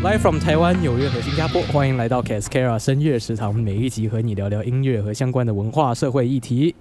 [0.00, 3.52] Live from 台湾、纽约和新加坡，欢迎来到 Cascara 声乐食堂。
[3.52, 6.72] 每一集和你聊聊音乐和相关的文化、社会议题。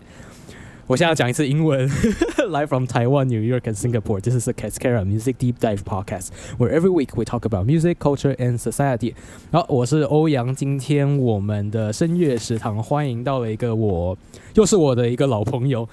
[0.85, 1.89] 我现在要讲一次英文。
[1.89, 4.21] Live from Taiwan, New York, and Singapore.
[4.21, 6.27] This is a Cascara Music Deep Dive podcast,
[6.59, 9.15] where every week we talk about music, culture, and society.
[9.51, 10.53] 好，我是欧阳。
[10.53, 14.15] 今天我们的声乐食堂欢迎到了一个我，
[14.53, 15.89] 又是我的一个老朋友。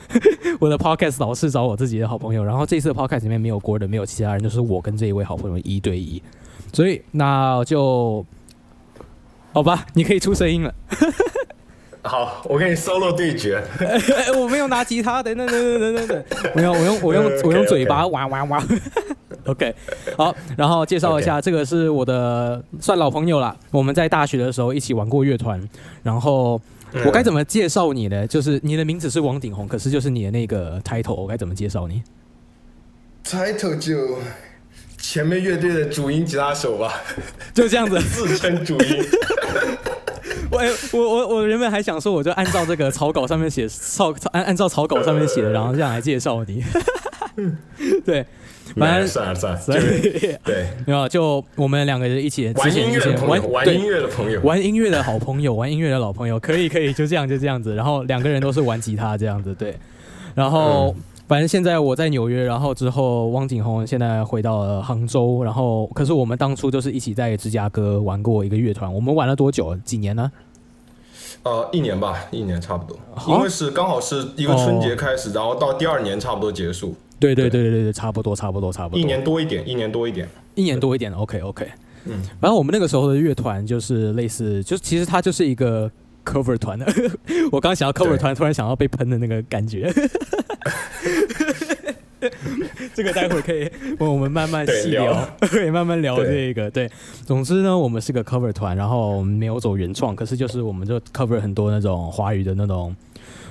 [0.60, 6.22] 我的 podcast 老是找我自己的好朋友，然后这次的 podcast 里面没有 Gordon，没有其他人，就是我跟这一位好朋友一对一。
[6.74, 8.26] 所以那就
[9.52, 10.74] 好吧，你可以出声音了。
[12.02, 13.62] 好，我跟你 solo 对决。
[14.36, 16.24] 我没有拿吉他，等等等等等等，
[16.54, 18.68] 我用我用我用我用嘴巴玩玩玩。
[19.46, 19.74] OK，
[20.16, 23.56] 好，然后介绍一下，这个是我的算老朋友了。
[23.70, 25.62] 我们在大学的时候一起玩过乐团。
[26.02, 26.60] 然后
[27.04, 28.26] 我该怎么介绍你呢？
[28.26, 32.02] 就是你的名字是王鼎宏，可是就是你的那个 title，我该怎么介绍你
[33.24, 34.18] ？title 就
[35.06, 37.02] 前面乐队的主音吉他手吧，
[37.52, 39.04] 就这样子 自称主音。
[40.50, 40.60] 我
[40.92, 46.64] 我我我原本还想说，我就按照这个草稿上面写，草按按照草稿上面写的，然后这样来介绍你。
[48.04, 48.24] 对，
[48.76, 49.60] 反正算了算了，
[50.42, 57.74] 对，没有，就我们两个人一起玩音乐的朋友，玩音乐的朋友，玩音乐的好朋友，玩音乐的老朋友，可以可以，就这样就这样子。
[57.74, 59.76] 然后两个人都是玩吉他这样子，对。
[60.34, 60.94] 然后
[61.26, 69.74] 反正现在我在纽约，然后之后汪景宏现在回到了杭州，然后可是我们当初就是一起在芝加哥玩过一个乐团，我们玩了多久？
[69.78, 70.30] 几年呢？
[71.42, 72.98] 呃，一年吧，一年差不多，
[73.28, 76.94] 因为是刚好是一个春节开始，然后到第二年差不多结束。
[77.18, 79.00] 对对对对对对，差不多差不多差不多。
[79.00, 81.12] 一年多一点，一年多一点，一年多一点。
[81.12, 81.66] OK OK，
[82.04, 85.90] 嗯，然后我们那个时候的乐团就是类似，就其实它就是一个
[86.24, 86.86] cover 团的。
[87.52, 89.92] 我刚想要 cover 团，突然想到被喷的那个感觉。
[92.94, 96.70] 这个待会可以我们慢慢细聊，可以 慢慢聊这个。
[96.70, 96.90] 对，
[97.26, 102.96] 总之呢，我们是个 cover 团，然后我们没有走原创，可是就是我们就 cover 很多那种华语的那种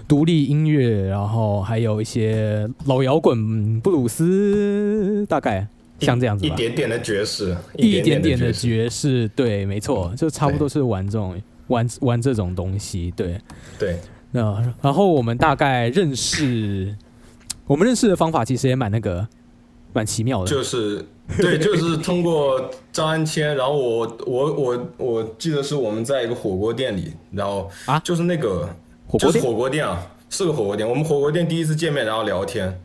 [0.08, 5.68] 独立音乐，然后还有一些老摇滚、布鲁斯，大概
[6.00, 11.40] 像这样子，一点点的爵士，一点点的爵士，对，没错，就差不多是玩这种
[11.74, 13.42] 玩玩这种东西，对，
[13.78, 14.00] 对。
[14.32, 16.96] 那然后我们大概认识。
[17.66, 19.26] 我们认识的方法其实也蛮那个，
[19.94, 20.48] 蛮奇妙的。
[20.48, 21.06] 就是，
[21.38, 28.68] 对， 就是通过张安谦，然后我我我我记得是我们在一个火锅店里，然后啊，就是那个，
[29.18, 30.88] 就是火锅店啊，是个火锅店。
[30.88, 32.78] 我们火锅店第一次见面，然后聊天，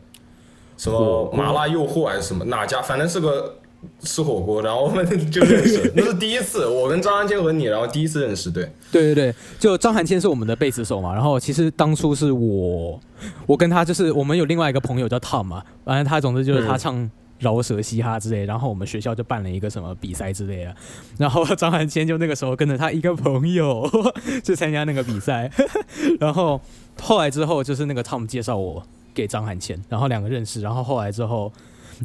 [0.77, 3.58] 什么麻辣诱惑还是什么哪家，反正是个。
[4.01, 6.67] 吃火锅，然后我们就认识， 那是第一次。
[6.67, 11.13] 我跟张涵谦和你，然后第一次认识，对，对对对，就张涵谦是我们的贝斯手嘛。
[11.13, 12.99] 然后其实当初是我，
[13.45, 18.45] 我跟他就是我们有另外一个朋友叫 Tom 嘛，反正他总之就是他唱饶舌嘻哈之类。
[18.45, 20.75] 然后我们学校就办了一个什么比赛之类的，
[21.17, 23.89] 然后张涵谦就那个时候跟着他一个朋友
[24.43, 25.49] 去参加那个比赛。
[26.19, 26.59] 然后
[27.01, 30.59] 后来之后就是那个 Tom 介绍我给张涵谦，然后两个认识。
[30.61, 31.51] 然后后来之后。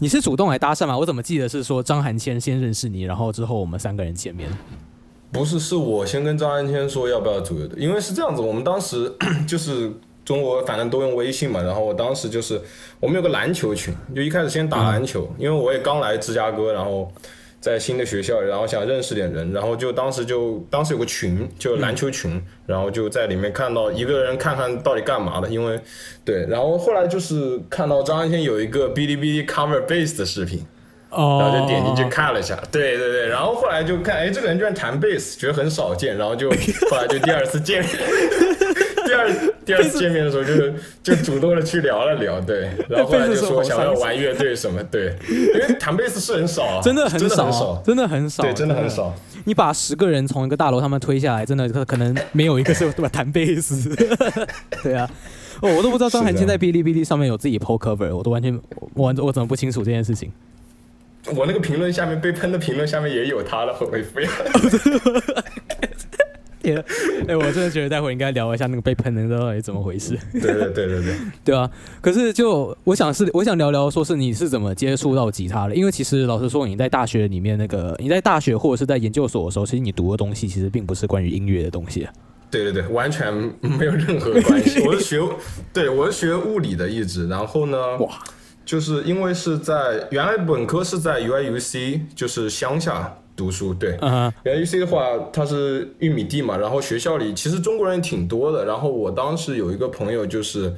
[0.01, 0.97] 你是主动来搭讪吗？
[0.97, 4.49] 我怎么记得是说张涵谦先认识你，然后之后我们三个人见面。
[5.33, 9.13] 不是，是我先跟张涵谦说要不要组乐队，因为是这样子，我们当时
[9.47, 9.93] 就是
[10.25, 12.61] 中国反正都用微信嘛，然后我当时就是
[13.01, 17.11] 我们有个篮球群，就一开始先打篮球，因为我也刚来芝加哥，然后。
[17.65, 25.81] 在新的学校，然后想认识点人，然后就当时就当时有个群，就篮球群，然后就在里面看到一个人看看到底干嘛的，因为
[26.27, 30.63] 对，然后后来就是看到张安先有一个哔哩哔哩 cover bass 的视频，
[31.09, 36.51] 哦，然后就点进去看了一下，对对对，然后后来就看，哎，这个人居然弹贝斯，觉得很少见，然后就
[36.91, 37.83] 后来就第二次见。
[39.07, 39.27] 第二
[39.65, 49.15] 第二次见面的时候，就是 就主动的去聊了聊，对，然后后来就说想要玩乐队什么，对，因为弹贝斯是 很少，真的很少，真的很少，对，真的很少。
[49.45, 53.95] 你把十个人从一个大楼上面推下来，真的可能没有一个是 弹贝斯。
[54.83, 55.09] 对啊，
[55.61, 58.59] 哦，我都不知道张涵谦在哔哩哔哩上面有自己 po cover，我都完全
[58.95, 60.31] 我我怎么不清楚这件事情？
[61.35, 64.29] 我那个评论下面被喷的评论下面也有他的回复呀。
[67.29, 70.19] 哎，我真的觉得待会应该聊一下那个被喷的到底怎么回事。
[70.33, 71.71] 对对对对对， 对啊。
[72.01, 75.75] 可是就我想是，我想聊聊，说是你是怎么接触到吉他的？
[75.75, 82.07] 因为其实老实说，你在大学里面那个，你在大学或者是在研究所的时候，其实你读的东西其实并不是关于音乐的东西。
[82.51, 84.81] 对对对，完全没有任何关系。
[84.87, 85.21] 我是学，
[85.73, 87.27] 对我是学物理的一直。
[87.27, 88.09] 然后呢，哇，
[88.65, 93.19] 就是因为是在原来本科是在 U I U C，就是乡下。
[93.37, 93.99] 读书对，
[94.45, 98.65] 原来 U C 的话，它是玉米地嘛，然后学校里其实中国人挺多的。
[98.65, 100.73] 然后我当时有一个朋友，就是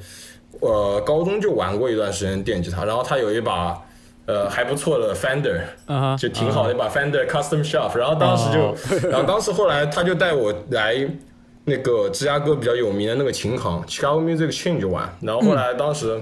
[0.59, 3.77] 呃高中就玩过一段时间电吉他，然后他有一把
[4.25, 8.75] 呃还不错的 Fender，就挺好的一把 Fender Custom Shop，然后当时就，哦。
[9.11, 11.07] 然后当时后来他就带我来
[11.65, 16.19] 那个芝加哥比较有名的那个琴行 Chicago Music Change 玩，然后后来当时，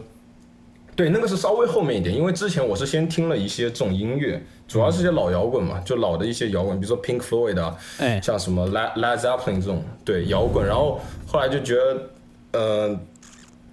[0.95, 12.99] 对那个是稍微后面一点，因为之前我是先听了一些这种音乐，主要是些老摇滚嘛，就老的一些摇滚，比如说 Pink Floyd 啊，哎，像什么 Led Led Zeppelin 这种对摇滚，然后后来就觉得，呃。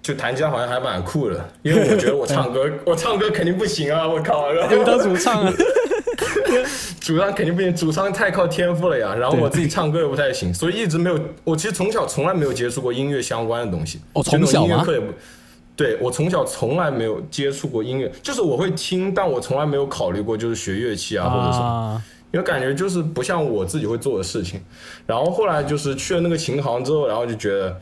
[0.03, 4.05] 就弹吉他好像还蛮酷的，因为我觉得我唱歌，我唱歌肯定不行啊！
[4.05, 5.53] 我靠，然后你当主唱啊？
[6.99, 9.15] 主唱肯定不行，主唱太靠天赋了呀。
[9.15, 11.17] 然后我自己唱歌又不太行，所以一直没有。
[11.45, 14.01] 我其实从小从来没有接触过音乐相关的东西。
[14.11, 15.13] 哦从小吗音乐课也不。
[15.75, 21.65] 对我从小从来没有接触过音乐，就是我会听，但我从来没有考虑过就是学乐器啊或者什么。
[21.65, 24.61] 啊，因为感觉就是不像我自己会做的事情。
[25.05, 27.79] 然后后来就是去了那个琴行之后，然后就觉得，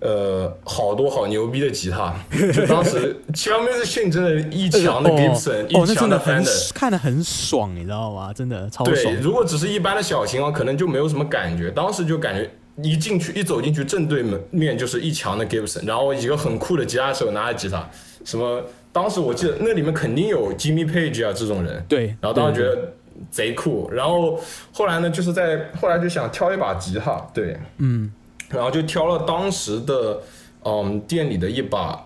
[0.00, 2.14] 呃，好多好牛逼的吉他。
[2.52, 6.72] 就当时 c h i l Music Chain 真的，一墙的 Gibson，、一墙的很 Fender。
[6.74, 8.32] 看的很爽，你知道吗？
[8.32, 9.20] 真的超爽对，。
[9.20, 11.70] 如果只是一般的小琴行，可能就没有什么感觉。
[11.70, 12.50] 当时就感觉
[12.82, 17.88] 一进去，一走进去，正对门面就是一墙的 Gibson，然后一个很酷的吉他手拿着吉他，
[18.24, 18.62] 什么。
[18.90, 22.92] 当时我记得那里面肯定有 Jimmy Page 啊这种人，对，然后当时觉得
[23.30, 24.40] 贼酷，然后
[24.72, 28.10] 后来呢，就是在后来就想挑一把吉他，对，嗯，
[28.48, 30.20] 然后就挑了当时的
[30.64, 32.02] 嗯店里的一把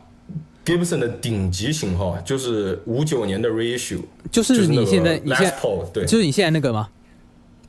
[0.67, 6.89] Gibson 的顶级型号，就是五九年的 Reissue，就就是你现在你现 Les 在 Paul，对，就是你现在那个吗？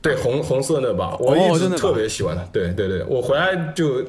[0.04, 4.04] 对红红色那把，我一直特别喜欢的，对对对，我回来就。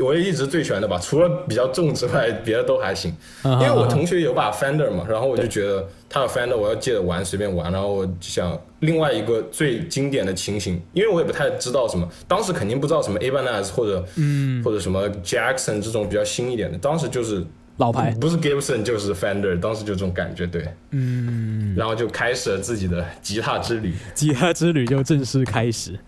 [0.00, 3.12] 我也一直最喜欢那把，除了比较重之外，别的都还行。
[3.42, 17.44] 因因为我同学有把 Fender 嘛，然后我就觉得他的 Fender 我要借着玩随便玩，然后我就想另外一个最经典的情形，因为我也不太知道什么，当时肯定不知道什么 Ibanez 或者嗯或者什么 Jackson 这种比较新一点的，当时就是
[17.78, 18.12] 老牌。
[18.20, 25.98] 不是 Gibson 就是 Fender，当时就这种感觉，对，嗯，然后就开始了自己的吉他之旅，吉他之旅就正式开始。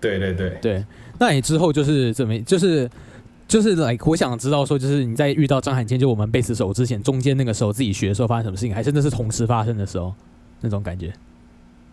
[0.00, 0.58] 对对对。
[0.60, 0.84] 对，
[1.18, 2.90] 那你之后就是怎么，就是
[3.48, 10.12] 就是来，我想知道说，就是你在遇到张罕谦，就我们贝斯手之前，中间那个时候自己学的时候发生什么事情，还是那是同时发生的时候
[10.60, 11.12] 那种感觉？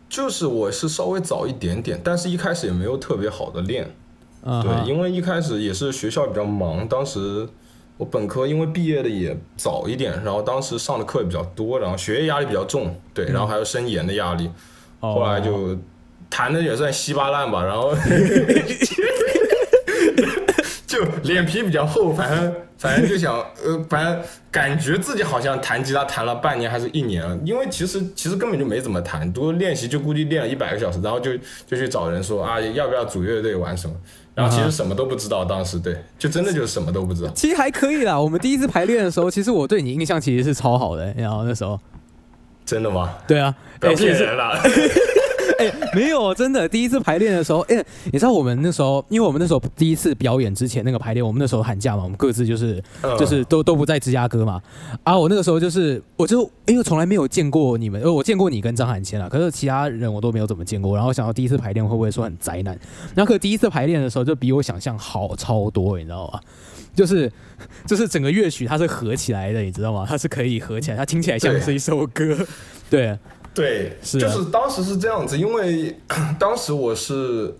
[0.09, 3.89] 就是我是稍微早一点点，但是一开始也没有特别好的练，
[4.43, 7.47] 嗯，对，因为一开始也是学校比较忙，当时
[8.03, 14.49] 我本科因为毕业的也早一点，然后当时上的课也比较多，然后学业压力比较重，对，然后还有升研的压力，
[14.99, 15.13] 哦。
[15.13, 15.77] 后来就
[16.29, 17.95] 弹的也算稀巴烂吧，然后
[20.85, 23.33] 就脸皮比较厚，反正反正就想
[23.63, 24.21] 呃，反正
[24.51, 31.31] 感觉自己好像弹吉他弹了半年还是一年了，因为其实其实根本就没怎么弹，多练习就估计练了一百个小时，然后就
[31.65, 33.95] 就去找人说啊要不要组乐队玩什么，
[34.35, 37.31] 然后其实什么都不知道，当时对，就真的就是什么都不知道。
[37.35, 38.19] 其实还可以啦。
[38.19, 41.79] 我们第一次排练的时候，其实我对你印象其实是超好的、然后那时候，
[42.65, 43.13] 真的吗？
[43.27, 44.57] 对啊，不要哎是是骗人了。
[45.69, 54.61] 哎、没有，真的，第一次排练的时候，哎、你知道我们那时候，因为我们那时候第一次表演之前那个排练，我们那时候寒假嘛，我们各自就是嗯就是都都不在芝加哥嘛。
[55.03, 60.95] 啊，我那个时候就是，我就因为从来没有见过你们，呃，我见过你跟张涵谦啊，可是其他人我都没有怎么见过。
[60.95, 62.77] 然后想到第一次排练会不会说很灾难？
[63.15, 66.39] 然后可第一次排练的时候就比我想象好超多，你知道吗？
[66.95, 67.31] 就是
[67.87, 70.05] 就是整个乐曲它是合起来的，你知道吗？
[70.07, 72.37] 它是可以合起来，它听起来像是一首歌。
[72.87, 73.17] 对，
[73.53, 75.95] 对，是啊就是当时是这样子，因为
[76.39, 77.53] 当时我是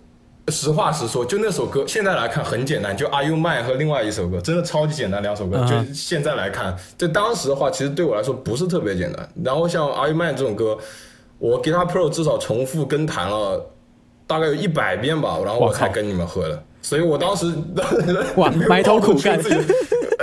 [0.48, 5.64] 实话实说，就那首歌，现在来看很简单，就 Are You Mine 和另外一首歌，真的超级简单两首歌。
[5.64, 9.28] 就现在来看，在当时的话，其实对我来说不是特别简单。
[9.42, 10.76] 然后像 Are You Mine 这种歌，
[11.38, 13.64] 我 Guitar Pro 至少重复跟弹了
[14.26, 16.62] 大概有一百遍吧，然后我才跟你们合的。
[16.82, 17.50] 所以我当时
[18.36, 19.56] 哇埋头苦干自己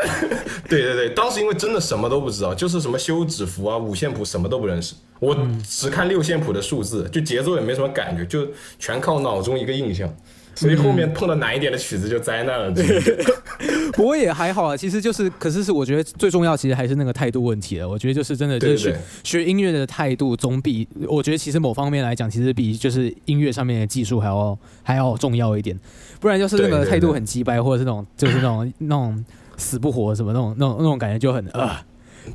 [0.70, 8.48] 对对对，当时因为真的什么都不知道，就是什么休止符啊、五线谱什么都不认识，我只看六线谱的数字，就节奏也没什么感觉，就
[8.80, 10.12] 全靠脑中一个印象。
[10.54, 12.72] 所以后面碰到难一点的曲子就灾难了。
[12.74, 13.26] 真的
[13.94, 17.88] 不过也还好啊，其实就是，可是是我觉得最重要，其实还是那个态度问题了。
[17.88, 18.94] 我觉得就是真的，就是
[19.24, 25.80] 学音乐的态度，总比我觉得其实某方面来讲，其实比就是音乐上面的技术还要还要重要一点。
[26.20, 29.26] 不然就是那对对个态度很鸡掰，或者是那种就是那种那种
[29.58, 31.70] 死不活什么那种那种那种感觉就很呃。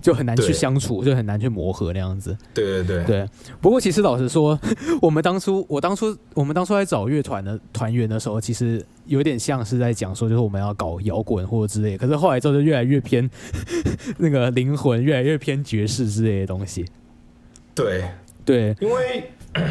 [0.03, 2.37] 就很难去相处，就很难去磨合那样子。
[2.53, 3.29] 对对对，对，
[3.61, 4.59] 不过其实老实说，
[5.01, 11.97] 我们当初我当初我们当初在找乐团的团员的时候，其实有点像是在讲说，就是我们要搞摇滚或者之类。
[11.97, 13.31] 可是后来之后就越来越偏
[14.19, 16.85] 那个灵魂，越来越偏爵士之类的东西。
[17.73, 18.11] 对，
[18.45, 19.31] 对，因为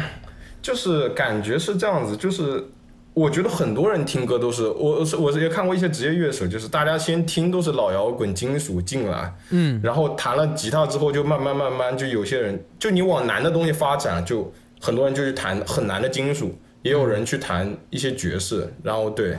[0.62, 2.66] 就是感觉是这样子，就是
[3.16, 19.32] 我觉得很多人听歌都是，我是我是也看过一些职业乐手，就是大家先听都是老摇滚、金属进来，嗯，然后弹了吉他之后，就慢慢慢慢就有些人，就你往难的东西发展，就很多人就去弹很难的金属，也有人去弹一些爵士，然后对，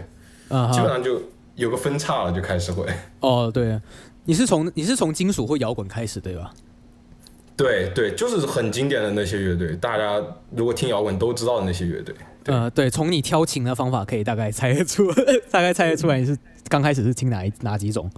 [0.49, 1.21] 啊哈，基本上就
[1.53, 2.83] 有个分叉了，就开始会。
[3.19, 3.79] 哦，对，
[4.25, 6.51] 你是从你是从金属或摇滚开始对吧？
[7.57, 10.21] 对对，就是很经典的那些乐队，大家
[10.55, 12.15] 如果听摇滚都知道的那些乐队。
[12.43, 15.11] 对呃，对，从你挑琴的方法可以大概猜得出，
[15.51, 16.37] 大概猜得出来你是
[16.69, 18.09] 刚开始是听哪一哪几种。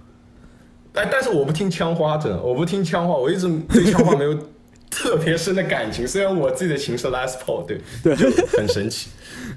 [0.92, 4.38] 哎，但是我不听枪花，真的，我不听枪花，我一直对枪花没有
[4.90, 6.06] 特别深的感情。
[6.06, 9.08] 虽然我自己的琴是 Les Paul，对对就很神奇。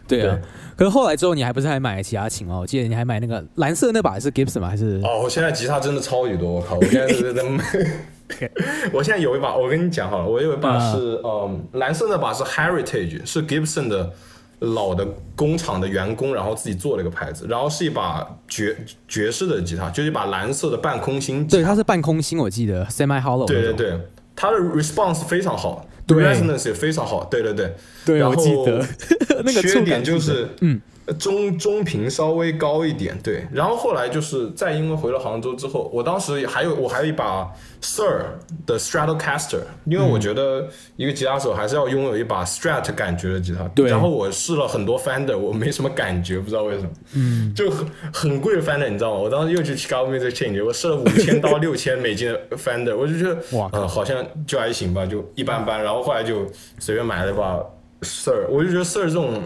[0.07, 0.39] 对啊，
[0.77, 2.57] 可是后来之后你还不是还买了其他琴吗？
[2.57, 4.69] 我记得你还买那个蓝色那把是 Gibson 吗？
[4.69, 5.01] 还是？
[5.03, 6.75] 哦，我现在吉他真的超级多，我靠！
[6.75, 7.43] 我现在是在，
[8.91, 14.11] 我现在有一把，我跟你讲好了，我有一把是，嗯，蓝色那把是 Heritage，是 Gibson 的
[14.59, 18.75] 老的工厂的员工，然后自己做了一个牌子，然后是一把爵
[19.07, 23.73] 爵士的吉他，就是一把蓝色的半空心吉对，它是半空心，我记得 semi hollow 对对。
[23.73, 23.99] 对，
[24.35, 27.75] 它的 response 非常好，对，resonance 也非常好，对对对，
[28.05, 28.85] 对然后我记得。
[29.45, 30.81] 那个缺点就是嗯。
[31.19, 43.67] 中中频稍微高一点，对，然后后来就是再因为回了杭州之后，我当时还有我还有一把 Sir 的 Stratocaster，因为我觉得一个吉他手还是要拥有一把 Strat 感觉的吉他。
[43.75, 46.89] 对然后我试了很多 Fender，我没什么感觉，不知道为什么。
[47.15, 47.53] 嗯。
[47.53, 49.19] 就很很贵的 Fender，你知道吗？
[49.19, 55.83] 我当时又去 Chicago Music Change，我试了五千到六千美金的 Fender，我就觉得哇呃好像就还行吧，就一般般。
[55.83, 56.47] 然后后来就
[56.79, 57.59] 随便买了一把
[58.01, 59.41] Sir，我就觉得 Sir 这种。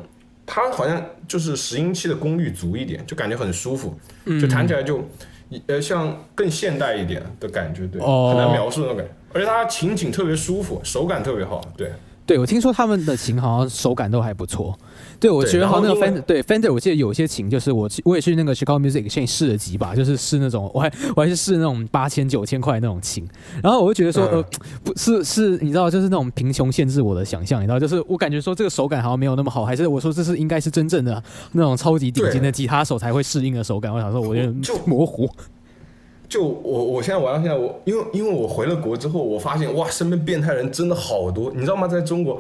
[0.48, 3.94] 它好像就是拾音器的功率足一点，就感觉很舒服，
[4.42, 5.04] 就弹起来就，
[5.68, 9.12] 呃，像更现代一点的感觉，对，哦很难描述那种感觉。
[9.34, 11.92] 而且它琴颈特别舒服，手感特别好，对。
[12.26, 14.78] 对，我听说他们的琴好像手感都还不错。
[15.20, 23.28] 对，我觉得好像那个 Fender，对 Fender，我记得有些琴就是我我也去那个 Chicago Music Exchange 试了几把，就是试那种我还我还是试那种八千九千块那种琴，
[23.64, 24.46] 然后我就觉得说、嗯呃
[24.84, 35.30] 不是是，你知道就是那种贫穷限制我的想象，你知道就是我感觉说这个手感好像没有那么好，还是我说这是应该是真正的那种超级顶尖的吉他手才会适应的手感，我想说我觉得就模糊。
[36.30, 41.88] 就我我现在玩到现在，我因为因为我回了国之后，我发现哇，身边变态人真的好多，你知道吗？
[41.88, 42.38] 在中国，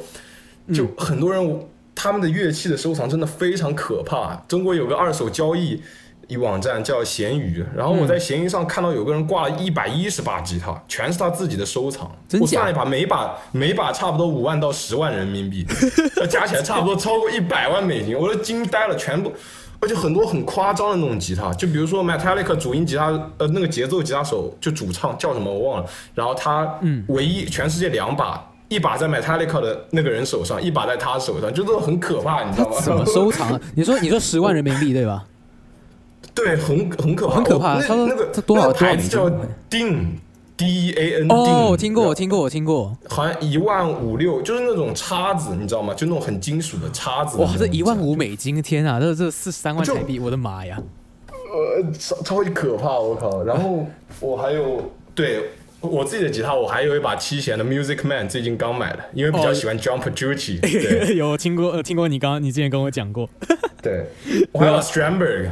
[0.74, 1.60] 就很多人、
[1.98, 4.36] 他们的乐器的收藏真的非常可怕。
[4.48, 5.82] 中国有个二手交易
[6.28, 12.10] 一网站叫闲鱼，然后我在闲鱼上看到有个人挂了一百一十把吉他，全是他自己的收藏。
[12.30, 15.66] 真我算了一把，每把每把差不多五万到十万人民币，
[16.30, 19.34] 加起来差不多超过一百万美金，我都惊呆了，全部。
[19.80, 32.82] 而且很多很夸张的那种吉他，就比如说 Metallica 主音吉他，呃，那个节奏吉他手就主唱叫什么我忘了，然后他唯一全世界两把，一把在 Metallica 的那个人手上，一把在他手上，就这种很可怕，你知道吗？
[32.82, 33.62] 怎么收藏啊？
[33.76, 35.26] 你说你说十万人民币对吧？
[36.34, 40.06] 对，很很可怕，很可怕他说那那个这多少那个牌子叫多少 Din
[40.56, 42.98] D E A N，哦，我听过，我听过，我听过。
[43.08, 45.94] 好像一万五六，就是那种叉子，你知道吗？
[45.94, 47.38] 就那种很金属的叉子。
[47.38, 50.82] 哇，这一万五美金，天啊，这这四十三万台币，我的妈呀！
[51.30, 53.44] 呃，超超级可怕，我靠！
[53.44, 53.86] 然后
[54.20, 55.50] 我还有对
[55.82, 63.30] 我自己的吉他，我还有一把七弦的 Music Man，最近刚买的，因为比较喜欢 Jump Juicy、 对有听过，呃，听过你刚刚你之前跟我讲过。
[63.82, 64.06] 对，
[64.52, 65.50] 我还有 Strandberg。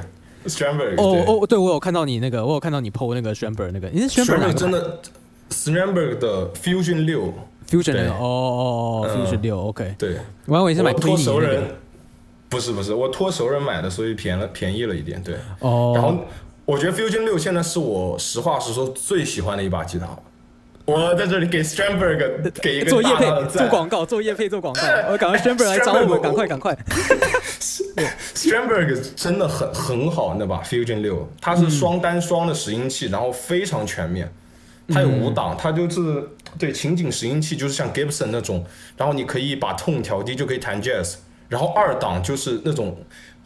[0.48, 5.00] Strandberg 哦哦，对我有看到你那个，我有看到你 PO 那个 Strandberg 那个，你是 Strandberg 哪 Strandberg 个真的
[5.50, 7.34] Strandberg 的 Fusion 六
[7.67, 8.12] ，Fusion 六？
[8.12, 8.62] 哦哦
[9.03, 9.96] 哦嗯，Fusion 六，OK。
[9.98, 11.75] 对，我还以为是买托熟人那个。，
[12.48, 15.36] 不是不是，我托熟人买的，所以便了便宜了一点，对。
[15.62, 15.94] 哦。
[15.96, 16.15] 然后
[16.65, 20.07] 我觉得 Fusion 六现在是我实话实说最喜欢的一把吉他。
[20.86, 23.25] 我在这里给 Strandberg 给一个做叶配。
[23.48, 24.81] 做广告，做叶配，做广告。
[25.10, 26.77] 我赶快 Strandberg 来找我们，赶快赶快。
[28.36, 34.31] Strandberg 真的很很好，那把 Fusion 六，它是双单双的拾音器，然后非常全面。
[34.88, 36.29] 它有五档，它就是
[36.60, 38.63] 对情景拾音器，就是像 Gibson 那种，
[38.95, 41.15] 然后你可以把 tone 调低就可以弹 jazz，
[41.50, 42.95] 然后二档就是那种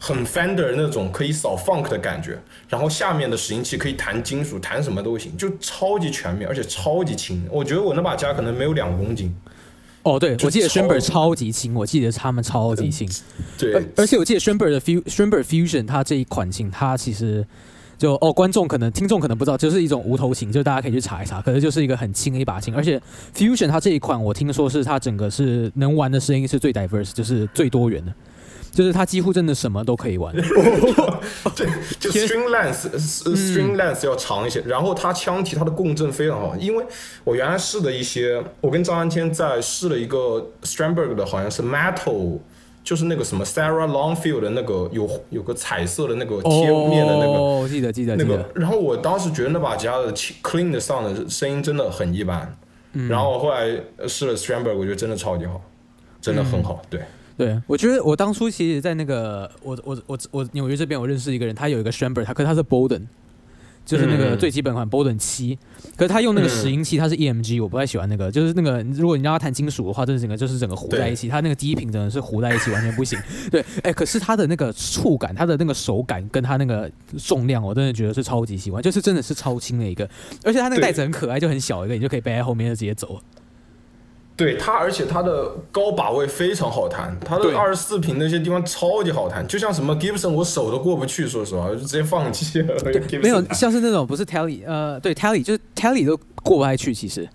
[0.02, 2.38] 很 Fender 那种可以扫 funk 的感觉，
[2.70, 7.46] 然后下面的拾音器可以弹金属，弹什么都行，就超级全面，而且超级轻。
[7.50, 9.36] 我觉得我那把吉他可能没有两公斤，
[10.02, 13.06] 哦，对，我记得超 Strandberg 超级轻，我记得他们超级轻。
[13.58, 17.46] 对而，而且我记得 Strandberg 的 Fu Strandberg Fusion 它这一款琴，它其实
[17.98, 22.74] 就哦，观众可能听众可能不知道，就是一种无头琴，就大家可以去查一查，可能就是一个很轻的一把琴。
[22.74, 22.98] 而且
[23.34, 28.14] Fusion 它这一款，我听说是它整个是能玩的声音是最 diverse，就是最多元的，
[28.72, 30.34] 就是它几乎真的什么都可以玩。
[31.54, 31.66] 对，
[31.98, 36.84] 就 string length 呃 string length 要长一些，然后它腔体它的共振非常好，因为
[37.24, 42.38] 我原来试的一些，我跟张安天在试了一个 Strandberg 的，好像是 metal
[42.82, 47.32] 就是那个什么 Sarah Longfield 的那个有有个彩色的那个贴面的那个。
[47.32, 48.16] 哦，记得记得。
[48.16, 50.12] 那个记得，，然后我当时觉得那把吉他的
[50.42, 52.56] clean 的 sound 的声音真的很一般，
[52.94, 53.08] 嗯。
[53.08, 53.68] 然后后来
[54.08, 55.60] 试了 Stramberg，我觉得真的超级好，
[56.22, 57.02] 真的很好，对，
[57.40, 63.02] 对，我觉得我当初其实，在那个我我我我纽约这边，我认识一个人，他有一个 Schember，他可是他是 Bolden，
[63.86, 64.38] 就是那个嗯。
[64.38, 65.58] 最基本款 Bolden 七，
[65.96, 66.50] 可是他用那个嗯。
[66.50, 73.18] 拾音器，他是 EMG，我不太喜欢那个，就是那个如果你让他弹金属的话，真的整个就是整个糊在一起，他那个低频真的是糊在一起，完全不行。
[73.50, 80.06] 对，哎，可是他的那个触感，他的那个手感跟他那个重量，我真的觉得是超级喜欢，就是真的是超轻的一个，
[80.44, 83.18] 而且他那个袋子很可爱，就很小一个，你就可以背在后面就直接走。
[84.40, 92.74] 对他，而且他的高把位非常好弹，他的二十四平那些地方超级好弹，就像什么 Gibson，我手都过不去，说实话，我就直接放弃了。
[93.22, 97.28] 没有像是那种不是 Telly，呃，对 Telly 就是 Telly 都过不太去，其实。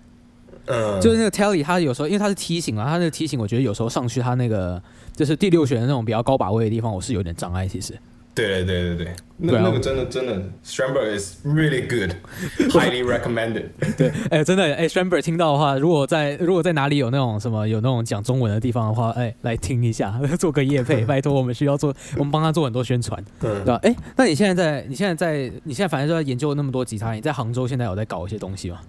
[0.68, 4.82] 嗯，就是那个 Telly，他有时候因为他是梯形嘛，他那个梯形，我觉得有时候上去他那个
[5.14, 7.68] 就是第六弦的那种比较高把位的地方，我是有点障碍。
[7.68, 7.96] 其实，
[8.36, 13.64] 对对对对对，那对啊那个真的真的 Stramberg is really good，highly recommended。
[13.96, 23.80] 对，哎、真的，哎 s h a m b e r 听到的话，如果在如果在哪里有那种什么有那种讲中文的地方的话，哎、来听一下， 做个业配， 拜托，我们需要做，我们帮他做很多宣传，对嗯，吧？
[23.82, 28.80] 哎、那你现在在，你现在在，你现在反正就在研究那么多吉他，你在杭州现在有在搞一些东西吗？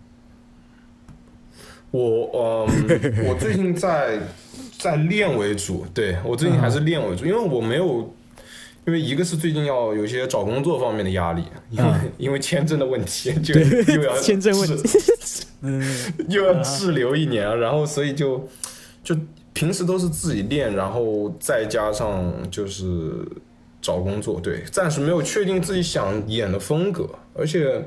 [1.92, 4.20] 我嗯，我最近在
[4.78, 8.14] 在练为主，对我最近还是练为主，因为我没有。
[8.88, 13.54] 因为一个是最近要有一些找工作方面的压力，因为、 因为签证的问题， 就
[13.94, 14.90] 又要 签证问题。
[15.62, 15.84] 嗯，
[16.30, 18.48] 又要滞留一年，然后所以就
[19.04, 19.14] 就
[19.52, 23.12] 平时都是自己练，然后再加上就是
[23.82, 27.84] 找工作，对，暂时没有确定自己想演的风格，而且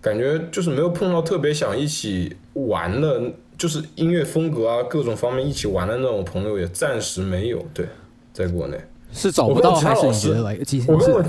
[0.00, 3.20] 感觉就是没有碰到特别想一起玩的，
[3.56, 7.86] 就是音乐风格啊各种方面一起玩的那种朋友，也暂时没有，对，
[8.32, 8.78] 在国内。
[9.12, 11.24] 是找不到我跟我还是你其他老师觉得来我跟我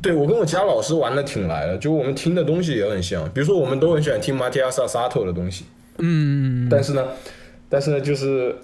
[0.00, 5.64] 对我跟我其他老师玩的挺来的，就我们听的东西也很像，比如说我们都很喜欢听马蒂亚萨萨托的东西，
[5.98, 7.04] 嗯，但是呢，
[7.68, 8.56] 但是呢，就是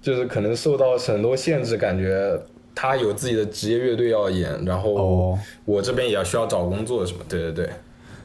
[0.00, 2.36] 就是可能受到很多限制，感觉
[2.74, 5.38] 他有自己的职业乐队要演，然后哦。
[5.64, 7.70] 我这边也要需要找工作什么，对对对，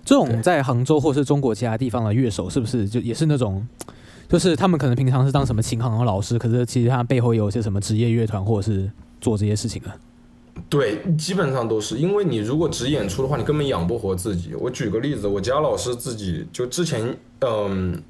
[0.03, 3.67] 这种在杭州或是中国其他地方的乐手，是不是就也是那种，
[4.27, 8.89] 就是他们可能平常是当什么琴行的老师，可是其实他背后有些什么职业乐团或者是
[9.21, 9.95] 做这些事情啊。
[10.69, 14.55] 对，基本上都是，因为你如果只演出的话，你根本养不活自己。
[14.55, 18.01] 我举个例子，我家老师自己就之前，嗯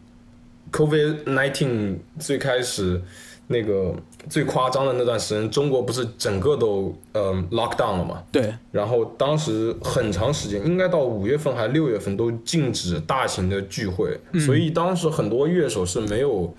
[0.72, 3.02] ，COVID nineteen 最开始
[3.48, 3.94] 那个
[4.30, 8.24] 最夸张的那段时间，中国不是整个都嗯 lock down 了嘛？
[8.32, 16.56] 对，然后当时很长时间，应该到五月份还是六月份都禁止大型的聚会，所以当时很多乐手是没有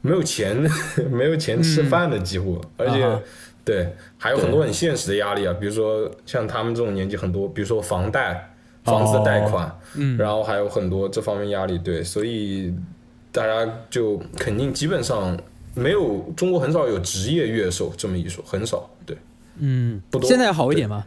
[0.00, 0.68] 没有钱
[1.10, 3.22] 没有钱吃饭的，几乎，而且、
[3.64, 12.74] 对还有很多很现实的压力啊，比如说像他们这种年纪，很多比如说房贷、房子的贷款，嗯，然后还有很多这方面压力，对，所以
[13.30, 15.38] 大家就肯定基本上
[15.74, 19.16] 没有中国很少有职业乐手这么一说，很少，对。
[19.58, 21.04] 嗯不，多现在好一点吗？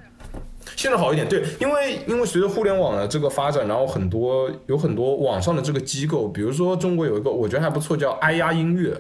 [0.76, 8.96] 现在好一点，对，因为因为随着互联网的这个发展，然后很多有很多网上的这个机构，比如说中国有一个我觉得还不错，叫哎呀音乐，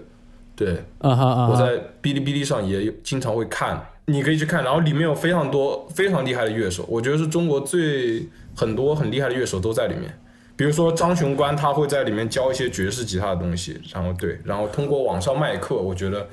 [0.55, 10.17] 对，啊哈啊，我在哔哩哔哩上也有经常会看，你可以去看，然后里面有非常多非常厉害的乐手，我觉得是中国最很多很厉害的乐手都在里面。
[10.55, 16.27] 比如说张雄关，他会在里面教一些爵士吉他的东西，然后对，然后通过网上卖课，我觉得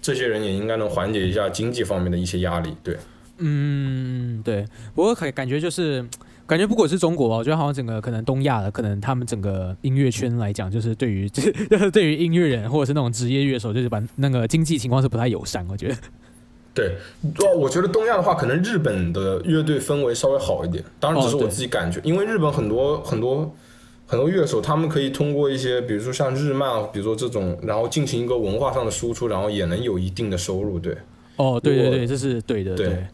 [0.00, 2.96] 这些人也应该能缓解一下经济方面的一些压力，对。
[3.38, 6.04] 嗯，对，不过感感觉就是。
[6.52, 11.50] 感觉不管是中国吧，我觉得好像整个可能东亚的，可能他们整个音乐圈来讲，就是对于就是
[11.90, 15.66] 对于音乐人或者是那种职业乐手，就是把那个经济情况是不太友善。
[15.70, 15.96] 我觉得，
[16.74, 16.96] 对，
[17.38, 23.50] 哦，我觉得东亚的话，可能日本的乐队氛围稍微好一点，当然只是我自己感觉，因为日本很多很多
[24.06, 30.94] 很多乐手，他们可以通过一些，比如说像日漫，比如说这种，然后进行一个文化上的输出，然后也能有一定的收入，对，
[31.36, 33.06] 哦，对对对，这是对的，对对。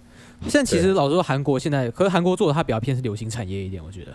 [0.42, 4.12] 现在其实老实说，韩国现在，可是韩国做的它比较偏是流行产业一点，我觉得。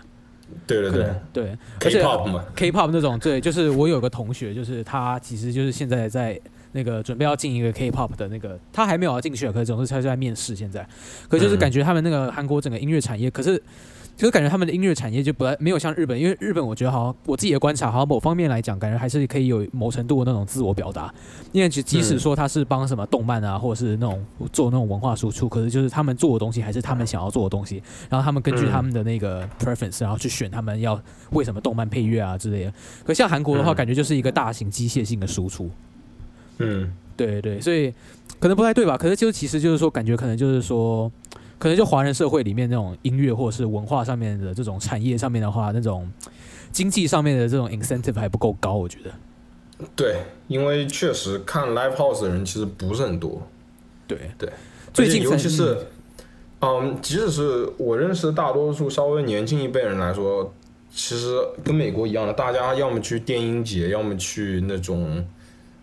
[0.66, 6.38] 对对对对，而且，K-pop 嘛，K-pop 那种，对，就是我有个同学，就是他其实就是现在在
[6.72, 10.86] 那个准备要进一个 K-pop 的那个，他还没有要进去，可是总是他就在面试现在，
[11.28, 11.58] 可是就是嗯。
[11.58, 13.60] 感觉他们那个韩国整个音乐产业，可是
[14.16, 21.12] 就是感觉他们的音乐产业就不太没有像日本，因为日本我觉得好像我自己的观察，好像某方面来讲，感觉还是可以有某程度的那种自我表达，
[21.52, 31.00] 因为即即使说他是帮什么动漫啊，或者是那种做那种文化输出，可是就是他们做的东西还是他们想要做的东西，然后他们根据嗯他们的那个 preference，然后去选他们要
[31.30, 32.72] 为什么动漫配乐啊之类的。
[33.04, 35.68] 可像韩国的话，嗯感觉就是一个大型机械性的输出。
[36.58, 37.92] 嗯，对对，所以
[38.38, 38.96] 可能不太对吧？
[38.96, 41.10] 可是就其实就是说，感觉可能就是说，
[41.58, 46.10] 可能就华人社会里面那种音乐或者是文化上面的这种产业上面的话，那种
[46.72, 49.10] 经济上面的这种 incentive 还不够高，我觉得。
[49.96, 50.16] 对，
[50.48, 53.40] 因为确实看 live house 的人其实不是很多。
[54.06, 54.52] 对对，
[54.92, 55.78] 最近尤其是，
[56.60, 60.52] 嗯，即使是我认识大多数稍微年轻一辈人来说，
[60.90, 65.24] 其实跟美国一样的，大家要么去电音节，要么去那种。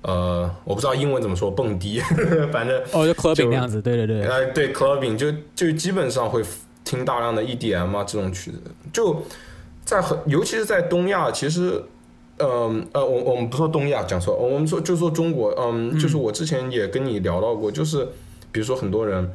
[0.04, 2.00] 呃，我不知道英文怎么说，蹦迪，
[2.52, 6.44] 反正哦，就 clubbing 那样子，对对对，哎，对 clubbing 就就基本上会
[6.84, 8.60] 听大量的 EDM 啊这种曲子，
[8.92, 9.24] 就
[9.86, 11.84] 在很，尤其是在东亚，其实，
[12.38, 18.04] 嗯呃，我我们不说东亚，讲错，我们说就说中国，嗯，就是我之前也跟你聊到过，就是
[18.52, 19.32] 比如说很多人，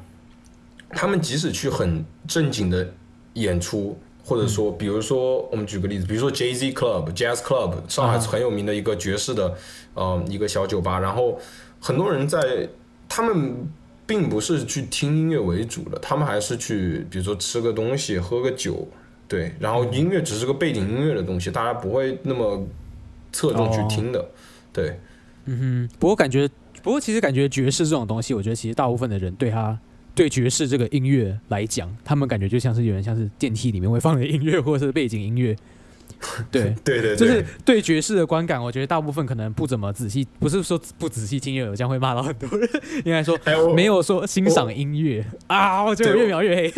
[0.90, 2.88] 他们即使去很正经的
[3.35, 3.96] 演出。
[4.27, 9.55] 或者说，比如说，我们举个例子，比如说 Jay Z Club、Jazz Club，上海是很有名的一个爵士的，
[9.95, 10.99] 呃，一个小酒吧。
[10.99, 11.39] 然后
[11.79, 12.69] 很多人在，
[13.09, 13.55] 他们
[14.05, 18.89] 并不是去听音乐为主的，他们还是去，比如说吃个东西、喝个酒，
[19.29, 19.55] 对。
[19.61, 22.67] 然后音乐只是个背景音乐的东西，大家不会那么
[23.31, 24.29] 侧重去听的，
[24.73, 24.99] 对。
[25.45, 25.97] 嗯哼。
[26.01, 26.51] 不过感觉，
[26.83, 29.79] 不过其实感觉爵士这种东西，我觉得其实大部分的人对他。
[30.16, 35.55] 对爵士这个音乐来讲，他们感觉就像是有点像是电梯里面会放的音乐，或者是背景音乐。
[36.50, 42.66] 对对对，就是对爵士的观感，我觉得大部分可能不怎么仔细，不是说不仔细听音乐，这样会骂到很多人。
[43.05, 43.38] 应该说
[43.74, 46.72] 没有说欣赏音乐啊，我觉得越描越黑。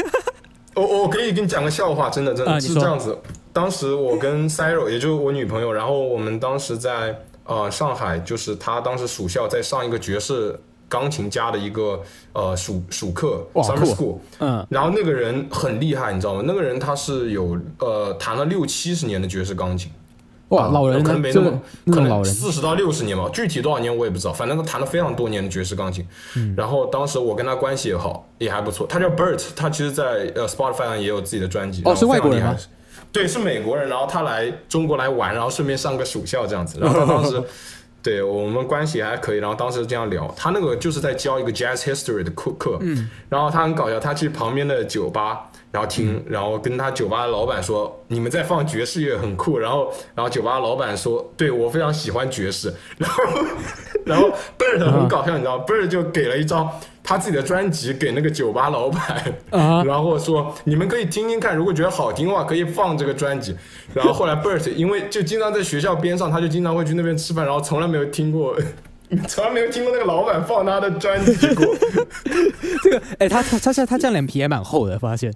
[0.74, 3.16] 我我可以跟你讲个笑话，真的真的是这样子。
[3.52, 10.58] 当时我跟 Cyril，也就是我女朋友，然后我们当时在呃上海，就是她当时暑校在上一个爵士。
[10.88, 16.42] 钢琴家的一个呃暑暑课，summer school，嗯，然后那个人很厉害，你知道吗？
[16.46, 19.92] 那个人他是有呃弹了六七十年的爵士钢琴，
[20.48, 21.60] 哇，老人可能没那么
[21.92, 26.06] 可能四十到六十年吧，具体多少年我也不知道，反正他弹了非常多年的爵士钢琴。
[26.56, 28.86] 然后当时我跟他关系也好，也还不错。
[28.86, 31.82] 他叫 Bert，他其实，在呃 Spotify 上也有自己的专辑。
[31.84, 32.56] 哦，是外国人吗？
[33.12, 33.90] 对，是美国人。
[33.90, 36.78] 然后他来中国来玩，然后顺便上个暑校这样子。
[36.80, 37.42] 然后他当时。
[38.08, 53.24] 对我们关系还可以，然后当时这样聊，他那个就是在教一个 jazz history 的课课，嗯，然后他很搞笑，他去旁边的酒吧，然后听，然后跟他酒吧的老板说，你们在放爵士乐很酷，然后然后酒吧老板说，对我非常喜欢爵士，然后
[54.06, 56.66] 然后贝尔很搞笑，你知道，贝尔就给了一张。
[57.08, 59.24] 他自己的专辑给那个酒吧老板，
[59.86, 63.56] 然后说你们可以听听看，如果觉得好听的话可以放这个专辑。
[63.94, 68.54] 然后后来 Bert 因为就经常在学校边上，他就经常会去那边吃饭，然后从来没有听过，
[69.26, 71.64] 从来没有听过那个老板放他的专辑过。
[72.84, 75.32] 这个哎，他他他现在他这样脸皮也蛮厚的，发现。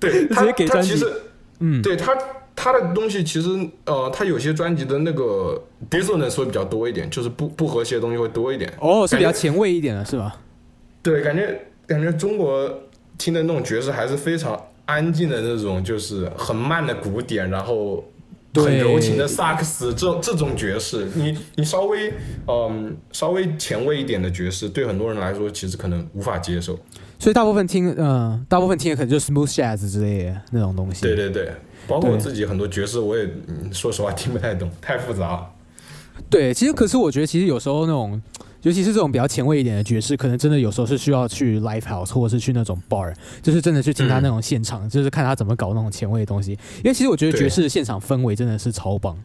[0.00, 1.00] 对，直接给专辑。
[1.60, 2.12] 嗯，对他
[2.56, 3.48] 他的东西其实
[3.84, 8.68] 呃，他有些专辑的那个 dissonance 会比较多一点，就是不不和谐的东西会多一点。
[8.80, 10.34] 哦，是比较前卫一点的是吧？
[11.02, 12.68] 对，感觉感觉中国
[13.16, 18.04] 听的那种爵士还是非常安静的那种，就是很慢的鼓点，然后
[18.54, 22.12] 很柔情的萨克斯，这这种爵士，你你稍微
[22.46, 26.78] 嗯稍微前卫一点的爵士，对很多人来说其实可能无法接受。
[27.18, 31.02] 所以大部分听嗯，大部分听的可能就是 smooth jazz 之类的那种东西。
[31.02, 31.52] 对对对，
[31.86, 33.28] 包括我自己很多爵士，我也
[33.72, 35.50] 说实话听不太懂，太复杂了。
[36.28, 38.20] 对，其实可是我觉得，其实有时候那种。
[38.62, 46.52] 尤其是这种比较前卫一点的爵士，可能真的有时候是需要去 live house 或者是去那种 bar，就是真的去听他那种现场，就是看他怎么搞那种前卫的东西。
[46.78, 49.16] 因为其实我觉得爵士的现场氛围真的是超棒，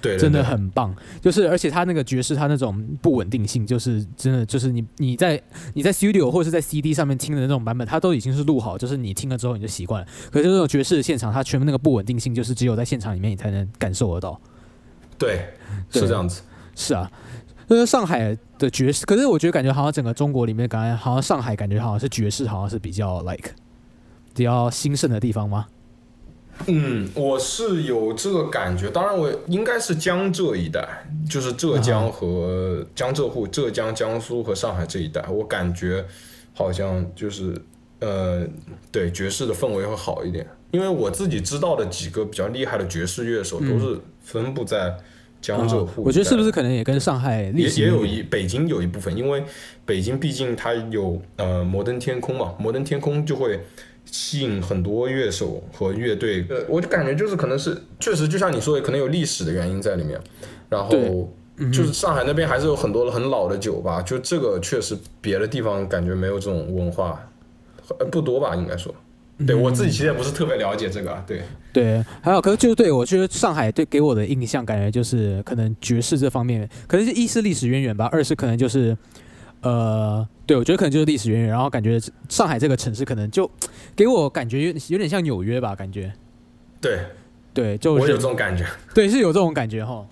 [0.00, 0.94] 对，真的很棒。
[1.20, 5.40] 就是而且他那个爵士，他那种不稳定性，就是真的就是你你在
[5.74, 10.08] 你在 studio 或者是在 CD 上面听的那种版本，它都已经是录好，就是你听了之后你就习惯了。
[10.30, 14.40] 可是那种爵士的现场，它全部那个不稳定性，就是只有在现场里面你才能感受得到。
[15.18, 15.46] 对，
[15.90, 16.40] 是这样子。
[16.74, 17.10] 是啊。
[17.68, 23.50] 就是上海的爵士，可是我觉得感觉好像整个中国里面，感觉好像上海感觉好像是爵士，好像是比较 like
[24.34, 25.66] 比较兴盛的地方吗？
[26.66, 28.88] 嗯，我是有这个感觉。
[28.88, 36.04] 当然，我应该是江浙一带，就是浙江和江浙沪、浙江、江苏和上海这一带，我感觉
[36.54, 37.60] 好像就是
[37.98, 38.46] 呃，
[38.92, 40.46] 对爵士的氛围会好一点。
[40.70, 44.96] 因为我自己知道的几个比较厉害的爵士乐手，都是分布在。
[45.46, 49.44] 江浙沪，我觉得是不是可能也跟上海也也有一北京有一部分，因为
[49.84, 53.60] 北京毕竟它有呃摩登天空嘛，摩登天空就会
[54.04, 56.44] 吸引很多乐手和乐队。
[56.50, 60.20] 呃，我就感觉就是可能是确实就像你说的，可能有历史的原因在里面。
[60.68, 61.32] 然后
[61.72, 67.24] 就是上海那边还是有很多很老的酒吧，就这个确实别的地方感觉没有这种文化，
[68.00, 68.92] 呃不多吧应该说。
[69.44, 78.96] 对我自己其实也不是特别了解这个啊，对，对，还有，可是就是对我觉得上海对给我的印象，感觉就是可能爵士这方面，可能是一是历史渊源吧，二是可能就是，
[79.62, 83.50] 呃，对我觉得可能就是历史渊源，然后感觉上海这个城市可能就
[83.94, 86.12] 给我感觉有有点像纽约吧，感觉，
[86.80, 87.00] 对。
[87.52, 90.06] 对，就我有这种感觉，对是有这种感觉哈，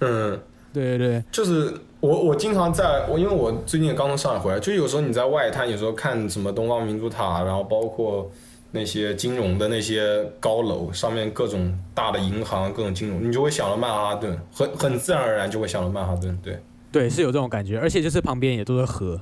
[0.00, 0.36] 嗯。
[0.72, 1.72] 对对对，就是
[2.06, 8.30] 我，我经常在我，因为我最近也刚从上海回来，就有时候你在外滩，有时候看什么东方明珠塔，然后包括
[8.70, 16.58] 那些金融的那些高楼，上面各种大的银行，各种金融，你就会想到曼哈顿，很很自然而然就会想到曼哈顿，对，
[16.92, 19.20] 对是有这种感觉，而且就是旁边也都是河，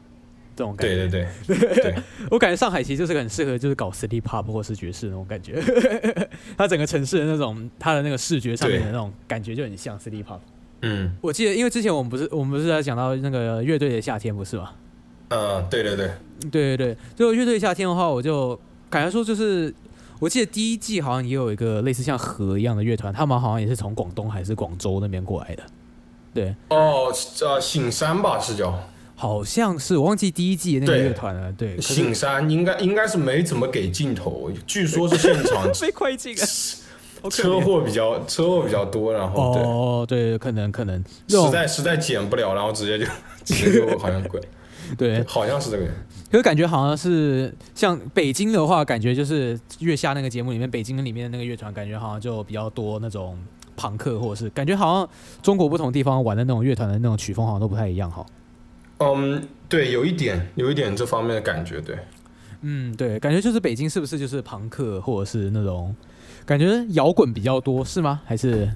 [0.55, 1.95] 这种感觉，对对对 对，
[2.31, 5.63] 我感觉上海其实就是很适合就是搞 city pop 或是爵士那种感觉，
[6.59, 10.39] 它整个城市的那种它的那个视觉上面的那种感觉就很像 city pop。
[10.85, 14.73] 嗯我记得，因为之前我们不是我们不是在讲到那个乐队的夏天，不是吗？
[15.29, 16.11] 嗯，对对对，
[16.51, 18.59] 对对对，就乐队夏天的话，我就
[18.91, 19.75] 感觉说就是，
[20.21, 25.63] 我记得第一季好像也有一个类似像河一样的乐团，他们好像也是从广东还是广州那边过来的。
[26.33, 28.79] 对，哦，呃，醒山吧是叫
[29.17, 31.53] 好像是我忘记第一季的那个乐团了。
[31.53, 36.45] 对，醒山，应该应该是没怎么给镜头，据说是现场 被快进啊，
[37.31, 39.63] 车祸比较车祸比较多，然后对。
[39.63, 43.05] 哦，对，可能可能实在实在减不了，然后直接就
[43.45, 44.41] 直接就好像鬼，
[44.99, 45.87] 对，好像是这个。
[46.31, 53.39] 可是感觉好像是像北京的话，感觉就是月下那个节目里面，北京里面的那个乐团，感觉好像就比较多那种
[53.77, 55.09] 朋克，或者是感觉好像
[55.43, 58.27] 中国不同地方玩的那种乐团的那种曲风好像都不太一样哈。
[58.99, 61.97] 嗯，对，有一点有一点这方面的感觉，对。
[62.63, 65.95] 嗯，对，感觉就是北京是不是就是朋克，或者是那种
[66.47, 68.21] 感觉摇滚比较多是吗？
[68.27, 68.69] 还是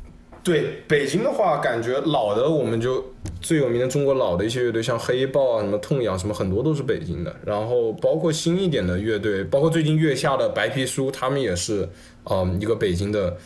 [0.42, 3.04] 对北京的话，感觉老的我们就
[3.40, 7.34] 最有名的中国老的一些乐队，像黑豹啊、什么痛仰什么，很多都是北京的。
[7.44, 11.86] 然后包括新一点的乐队，包括最近月下的白皮书，他们也是
[12.24, 13.36] 嗯一个北京的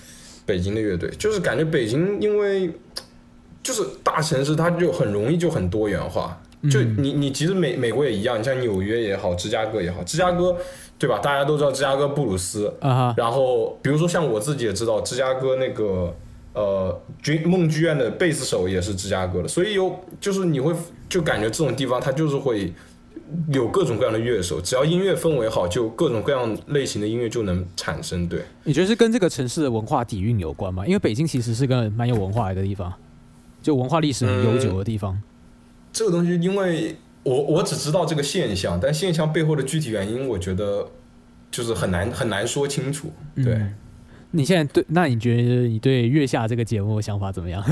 [0.47, 1.11] 北京的乐队。
[1.19, 2.71] 就是感觉北京因为
[3.63, 6.41] 就是大城市，它就很容易就很多元化。
[6.71, 10.57] 就你你其实美美国也一样，你像纽约也好，芝加哥也好，芝加哥
[11.03, 11.19] 对吧？
[11.19, 12.73] 大家都知道芝加哥布鲁斯？
[13.17, 16.15] 然后比如说像我自己也知道，芝加哥那个
[16.53, 20.73] 呃军梦剧院的贝斯手也是芝加哥的，所以有就是你会
[21.09, 22.73] 就感觉这种地方它就是会
[23.53, 28.29] 有各种各样的乐手，只要音乐氛围好，就各种各样类型的音乐就能产生。
[28.29, 30.87] 对，你觉得是跟这个城市的文化底蕴有关吗？
[30.87, 32.93] 因为北京其实是个蛮有文化的地方，
[33.61, 35.21] 就文化历史很悠久的地方。
[35.93, 40.87] 这个东西，因为我我只知道这个现象，但现象背后的具体原因，我觉得
[41.51, 43.13] 就是很难很难说清楚。
[43.37, 43.55] 对。
[43.55, 43.75] 嗯
[44.35, 47.63] 你现在对，那你觉得你对月下这个节目想法怎么样？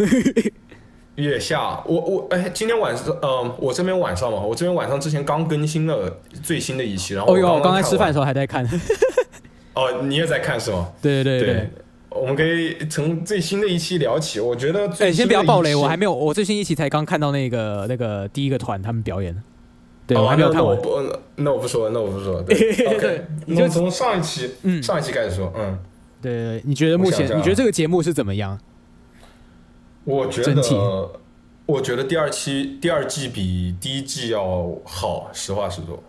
[1.17, 8.63] 月下，我我哎，今天晚上，嗯、我这边晚上嘛，我这边晚上之前刚更新了最新的一期，然后哦哟，我刚才吃饭的时候还在看。
[9.73, 10.93] 哦，你也在看是吗？
[11.01, 11.71] 对对对对。
[12.11, 14.41] 我们可以从最新的一期聊起。
[14.41, 19.35] 我觉得最哎，新先不要暴雷，我还没有，我最新一期才刚看到那个那个第一个团他们表演，
[20.07, 20.77] 对哦我还没有看完。
[20.77, 22.43] 那那我不，那我不说，那我不说。
[22.43, 22.57] 对
[22.99, 25.79] 对你就从上一期，嗯上一期开始说，嗯，
[26.21, 28.59] 对你觉得目前你觉得这个节目是怎么样？
[30.05, 30.63] 我觉得，
[31.67, 36.03] 我觉得第二期第二季比第一季要好，实话实说。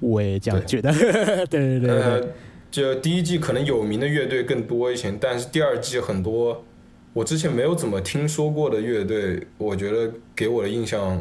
[0.00, 0.92] 我也这样觉得。
[1.46, 2.28] 对对对
[2.70, 6.64] 就第一季可能有名的乐队更多一些，但是第二季很多
[7.12, 11.20] 我之前没有怎么听说过的乐队，我觉得给我的印象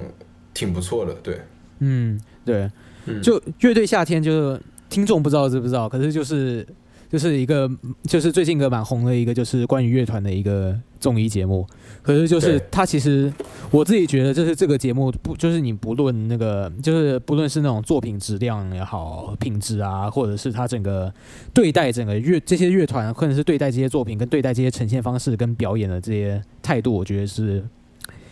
[0.53, 1.13] 挺不错的。
[1.23, 1.41] 对，
[1.79, 2.69] 嗯，对，
[3.05, 6.65] 嗯就乐队夏天，就是听众不知道知不知道，可是就是
[7.09, 7.69] 就是一个
[8.03, 11.65] 就是最近一个蛮红的一个就是关于乐团的一个综艺节目，
[12.03, 13.33] 可是就是对它其实
[13.71, 21.11] 我自己觉得就是这个节目不就是你不论那个就是不论是那种作品质量也好品质啊，或者是它整个
[21.51, 27.65] 对待整个乐这些乐团，或者是对待这些作品跟对待这些呈现方式跟表演的这些态度，我觉得是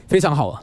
[0.07, 0.61] 非常好啊。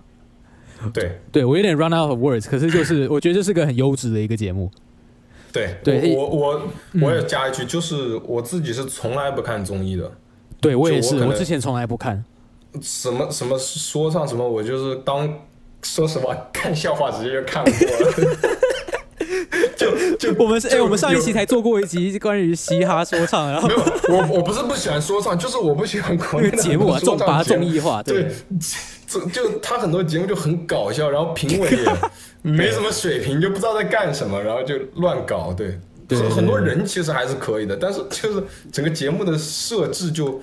[0.93, 4.71] 对，对我有点 run out of words，可是就是我觉得这是个很优质的一个节目。
[5.55, 6.63] 对，对我我
[6.93, 10.11] 嗯我我也加一句，就是我自己是从来不看综艺的，
[10.61, 12.25] 对我也是，我我之前从来不看。
[12.83, 15.33] 什么什么说唱什么，我就是当
[15.83, 18.37] 说实话看笑话直接就看过了。
[19.77, 28.29] 就就我们是哎、就我们上一期才做过一集关于嘻哈说唱，然后没有，我我不是不喜欢说唱，就是我不喜欢国那内的个节目啊，重把它说唱节目综艺化，对
[29.07, 31.85] 就，就他很多节目就很搞笑，然后评委也
[32.51, 35.53] 没什么水平，就不知道在干什么，然后就乱搞。
[35.53, 35.79] 对，
[36.11, 40.41] 很很多人其实还是可以的，但是就是整个节目的设置就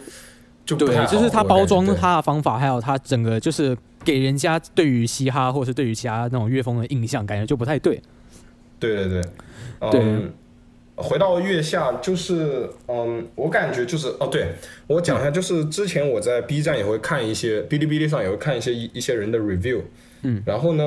[0.66, 8.02] 就不太对，就是它我感觉包装他的方法，还有他整个就是给人家对于嘻哈或者是对于其他那种乐风的印象，感觉就不太对。
[8.82, 9.22] 对对对，
[9.92, 10.02] 对。
[10.02, 10.34] 嗯，
[10.98, 14.48] 回到月下，就是嗯，我感觉就是哦，对
[14.88, 19.82] 我讲一下，就是之前我在 B 站也会看一些，哔哩哔哩上也会看一些一一些人的 review，
[20.24, 20.84] 嗯，然后呢，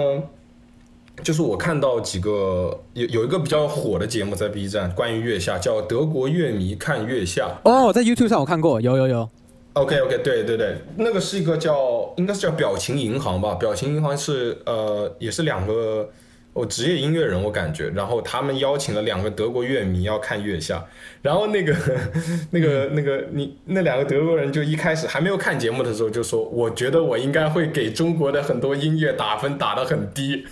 [1.22, 7.59] 就是我看到几个有有一个比较火的节目在 B 站，关于月下，叫德国乐迷看月下。
[7.64, 9.28] 哦，在 YouTube 上我看过，有有有。
[9.72, 16.09] OK OK，对对对，那个是一个叫应该是叫表情银行吧，表情银行是呃也是两个
[16.54, 20.82] 我职业音乐人，我感觉，然后他们邀请了两个德国乐迷要看月下，
[21.20, 21.76] 然后那个
[22.52, 30.46] 那个那个你那两个德国人就一开始还没有看节目的时候就说，我觉得我应该会给中国的很多音乐打分打得很低，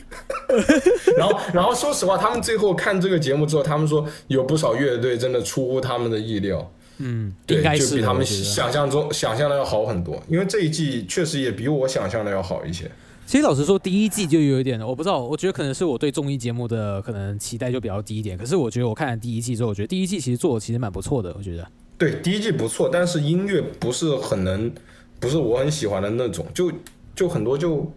[1.17, 6.73] 然后然后说实话，他们最后看这个节目之后，他们说有不少乐队真的出乎他们的意料。
[6.99, 12.91] 嗯，对，应该就比他们想象中想象的要好很多，因为这一季确实也比我想象的要好一些。
[13.25, 18.37] 其实老实说，第一季就有一点，我不知道，我觉得可能是我对综艺节目的可能期待就比较低一点。
[18.37, 21.35] 可是我觉得我看了第一季之后，我觉得第一季其实做的其实蛮不错的。
[21.39, 24.71] 我觉得，对，第一季不错，但是音乐不是很能，
[25.19, 26.71] 不是我很喜欢的那种，就
[27.15, 27.91] 就很多就，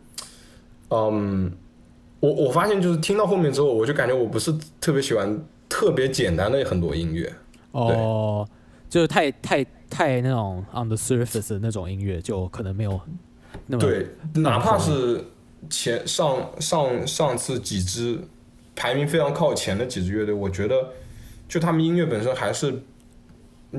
[0.89, 1.51] 嗯，
[2.21, 7.33] 我我发现就是听到后面之后，我就感觉我不是特别喜欢特别简单的很多音乐。
[7.71, 8.47] 哦，
[8.89, 12.97] 就是太太太那种 on the surface 的那种音乐，就可能没有
[13.67, 15.23] 那么对，哪怕是
[15.69, 18.19] 前上上上次几支
[18.75, 20.89] 排名非常靠前的几支乐队，我觉得
[21.47, 22.81] 就他们音乐本身还是，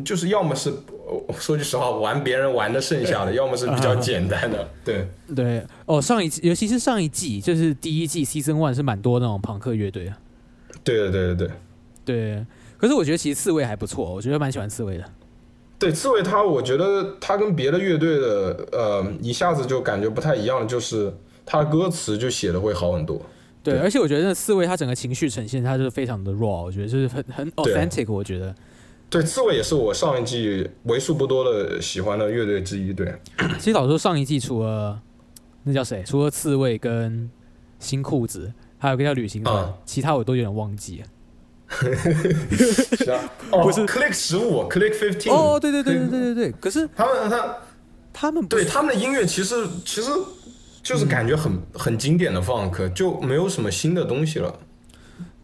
[0.04, 0.70] 就是要么是
[1.06, 4.68] 呃说句实话玩别人玩的剩下的， 要么是比较简单的。
[4.84, 6.02] 对对哦。
[6.02, 10.18] 上一季，尤其是上一季，就是第一季 season one 是蛮多那种朋克乐队啊。
[10.82, 11.50] 对对对对对
[12.04, 12.46] 对，
[12.76, 15.04] 可是我觉得其实刺猬还不错，我觉得蛮喜欢刺猬的。
[15.78, 21.12] 对，刺猬他，我觉得他跟别的乐队的呃一下子就感觉不太一样，就是
[21.44, 23.20] 他的歌词就写的会好很多。
[23.62, 28.54] 对，对而且我觉得那刺猬他整个情绪呈现，他就是非常的 raw，我觉得就是很很 authentic，我觉得。
[29.10, 32.92] 对，刺猬也是我上一季为数不多的喜欢的乐队之一。
[32.92, 33.14] 对，
[33.58, 35.00] 其实老实说，上一季除了
[35.62, 37.30] 那叫谁，除了刺猬跟
[37.78, 41.06] 新裤子，还有个叫旅行团，啊其他我都有点忘记了。
[42.96, 45.32] 是啊，哦，不是 Click 十五，Click fifteen。
[45.32, 47.56] 哦，对对对对对对对，可是他们他
[48.12, 50.10] 他们不对他们的音乐其实其实
[50.82, 54.54] 就是感觉很、很经典的 funk，就没有什么新的东西了。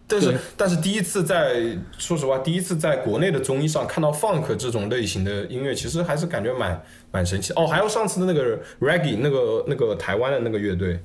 [0.07, 6.81] 但是对但是第一次在说实话，第一次在国内的综艺上看到 funk 这种类型的音乐，其实还是感觉蛮
[7.11, 7.53] 蛮神奇。
[7.55, 11.03] 哦，还有上次的那个 reggae 那个那个台湾的那个乐队，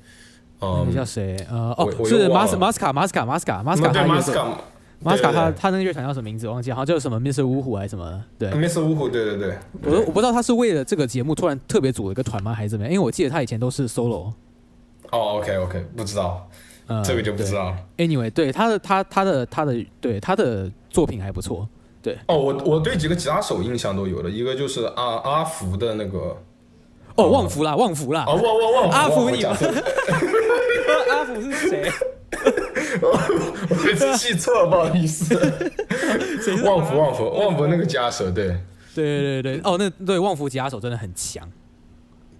[0.60, 1.38] 嗯那，叫谁？
[1.50, 4.58] 呃，我哦，是马斯马斯卡马斯卡马斯卡马斯卡对他乐队 Masca
[5.00, 6.48] 马斯卡他他那个乐团叫什么名字？
[6.48, 7.46] 忘记，好像叫什么 Mr.
[7.46, 8.24] 五虎还是什么？
[8.40, 8.84] 对，Mr.
[8.84, 12.92] 五虎，对对对，我我不知道他是为了这个节目突然特别组了一个团吗，还是怎么样？
[12.94, 14.34] 因为我记得他以前都是 solo。
[15.12, 16.50] 哦，OK OK，不知道，
[16.88, 17.54] 嗯，这个就不知。
[17.54, 17.78] 道了。
[17.98, 21.68] Anyway，对他的他他的他的对他的作品还不错。
[22.02, 26.36] 对哦，我我对几个吉他手印象都有的，一个就是阿阿福的那个，
[27.18, 28.24] 哦，旺福啦，旺福啦。
[28.28, 29.50] 哦，旺旺旺阿福福你们
[31.10, 31.92] 阿福是谁？
[33.02, 35.36] 我每次记错了，不好意思。
[36.64, 38.56] 旺福旺福旺福那个吉他手，对
[38.96, 41.48] 对对对，哦，那对旺福吉他手真的很强，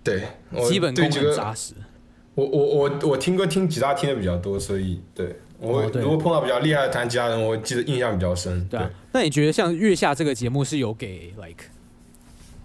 [0.04, 0.24] 对，
[0.68, 1.74] 基本功很扎实。
[2.36, 8.64] 我我我我听歌听吉他听的比较多，所以对我如果碰到比较厉害的弹吉他人，我记得印象比较深。
[8.70, 11.66] 对啊，那你觉得像月下这个节目是有给 like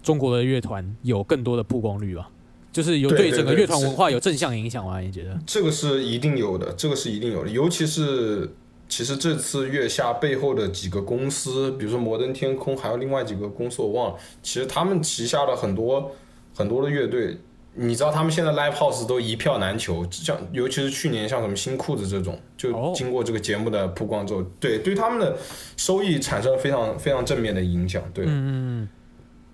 [0.03, 2.29] 中国的乐团有更多的曝光率吧？
[2.71, 4.99] 就是有对整个乐团文化有正向影响吗？
[4.99, 5.39] 你觉得？
[5.45, 8.51] 这个是一定有的，这个是一定有的，尤其是
[8.89, 16.11] 其实这次月下背后的几个公司，比如说摩登天空，还有另外几个公司我忘了，其实他们旗下的很多
[16.55, 17.37] 很多的乐队，
[17.75, 25.37] 你知道他们现在 live house 都一票难求，像尤其是去年像什么新裤子这种，就哦经过这个节目的曝光之后，对对他们的
[25.77, 28.87] 收益产生了非常非常正面的影响，对，嗯，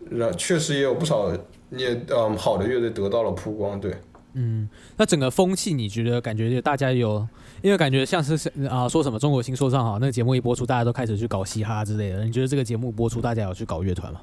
[0.09, 1.31] 那确实也有不少
[1.69, 3.95] 也嗯好的乐队得到了曝光，对。
[4.33, 7.27] 嗯那整个风气，你觉得感觉就大家有，
[7.63, 8.33] 因为感觉像是
[8.69, 12.23] 啊、说什么中国新说唱哈，那个节目一播出，大家都开始去搞嘻哈之类的。
[12.23, 14.21] 你觉得这个节目播出，大家有去搞乐团吗？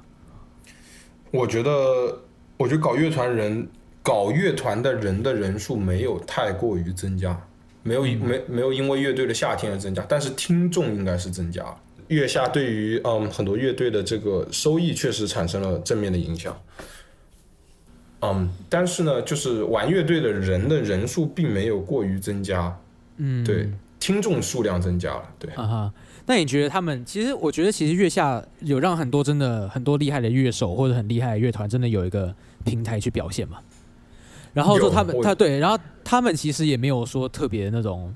[1.32, 1.70] 我觉得，
[2.56, 3.66] 我觉得搞乐团人，
[4.00, 7.38] 搞乐团的人的人数没有太过于增加，
[7.82, 11.76] 没有没没有因为乐队的夏天而增加，但是听众应该是增加了。
[12.08, 16.56] 月下对于嗯很多乐队的这个收益确实产生了正面的影响。
[18.20, 22.76] 嗯，但是呢，就是玩乐队的人的人数并没有过于增加，
[23.18, 23.68] 嗯，对，
[24.00, 25.50] 听众数量增加了，对。
[25.54, 25.94] 啊哈。
[26.28, 32.34] 那你觉得他们其实，我觉得其实月下有让很多真的很多厉害的乐手或者很厉害的乐团，真的有一个
[32.64, 33.58] 平台去表现嘛。
[34.52, 38.12] 然后说他们他对，然后他们其实也没有说特别那种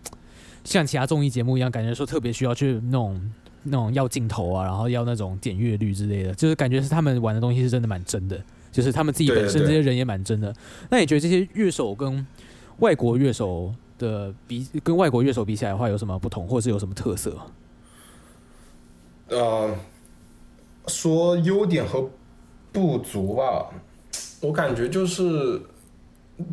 [0.64, 3.30] 像其他综艺节目一样，感觉说特别需要去那种
[3.62, 8.42] 那种要镜头啊，然后要那种点阅率之类的，就是感觉是他们玩的东西是真的蛮真的，
[8.72, 10.54] 就是他们自己本身这些人也蛮真的。
[10.90, 12.26] 那你觉得这些乐手跟
[12.78, 17.36] 外国乐手的比，跟外国乐手比起来的话，有什么不同，或者是有什么特色？
[19.28, 19.76] 呃，
[20.86, 22.10] 说优点和
[22.72, 23.70] 不足吧，
[24.40, 25.60] 我感觉就是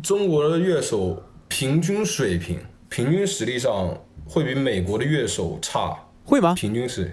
[0.02, 2.58] 中国的乐手平均水平、
[2.90, 3.96] 平均实力上
[4.26, 5.98] 会比美国的乐手差。
[6.28, 6.54] 会吗？
[6.54, 7.10] 平均实力，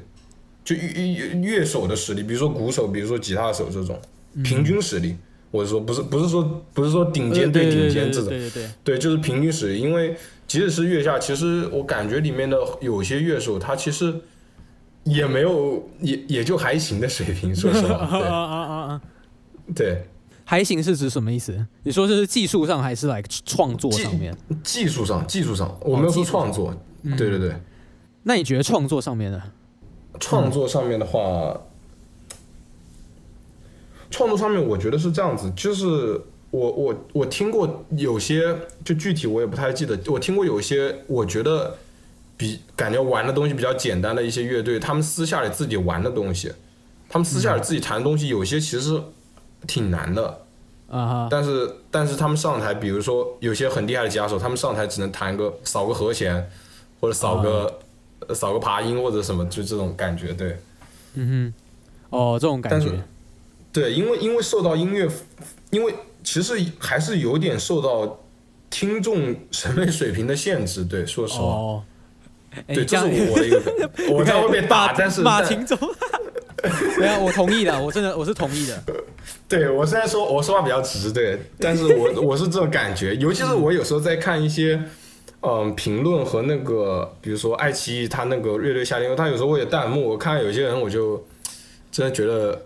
[0.66, 3.97] 就乐乐乐手的实力，比如说鼓手，比如说吉他手这种
[4.43, 5.16] 平均实力，
[5.51, 6.43] 我是说不是不是说
[6.74, 9.80] 不是说顶尖呃对顶尖这种，对对对，对，就是平均实力。
[9.80, 14.13] 因为即使是月下，其实我感觉里面的有些乐手，他其实
[15.05, 17.55] 也没有，也也就还行的水平。
[17.55, 19.01] 说实啊话，啊啊啊啊！
[19.74, 20.07] 对对，
[20.43, 21.66] 还行是指什么意思？
[21.84, 24.36] 你说这是技术上还是来创作上面？
[24.61, 26.76] 技术上技术上，我没有说创作，
[27.18, 27.55] 对对对，
[28.28, 29.41] 那你觉得创作上面呢？
[30.19, 31.61] 创作上面的话，
[34.09, 36.19] 创作上面我觉得是这样子，就是
[36.49, 41.76] 我我我听过有些，就具体我也不太记得，我听过有些我觉得
[42.36, 46.51] 比感觉玩的东西比较简单的一些乐队，他们私下里自己玩的东西，
[47.07, 48.99] 他们私下里自己弹的东西，有些其实
[49.67, 50.41] 挺难的。
[50.88, 56.49] 啊哈，但是但是他们上台，比如说有些很厉害的吉他手，他们上台只能弹个扫个和弦，
[57.01, 57.73] 或者扫个、呃
[58.34, 60.57] 扫个爬音或者什么，就这种感觉，对。
[61.15, 61.53] 嗯
[62.09, 62.89] 哼，哦，这种感觉，
[63.71, 65.07] 对，因为因为受到音乐，
[65.71, 68.19] 因为其实还是有点受到
[68.69, 71.84] 听众审美水平的限制，对，说实话，哦，
[72.67, 73.61] 哎对，这是我的一个，
[74.11, 75.21] 我这样会被打，但是
[76.99, 78.84] 没有，我同意的，我真的我是同意的。
[79.47, 84.82] 对我虽然说，我说话比较直，对，但是我我是这种感觉，尤其是我有时候在看一些，
[85.48, 91.24] 嗯，评论和那个，比如说爱奇艺它那个乐队夏天，它有时候会有弹幕，我看有些人我就
[91.91, 92.62] 真的觉得，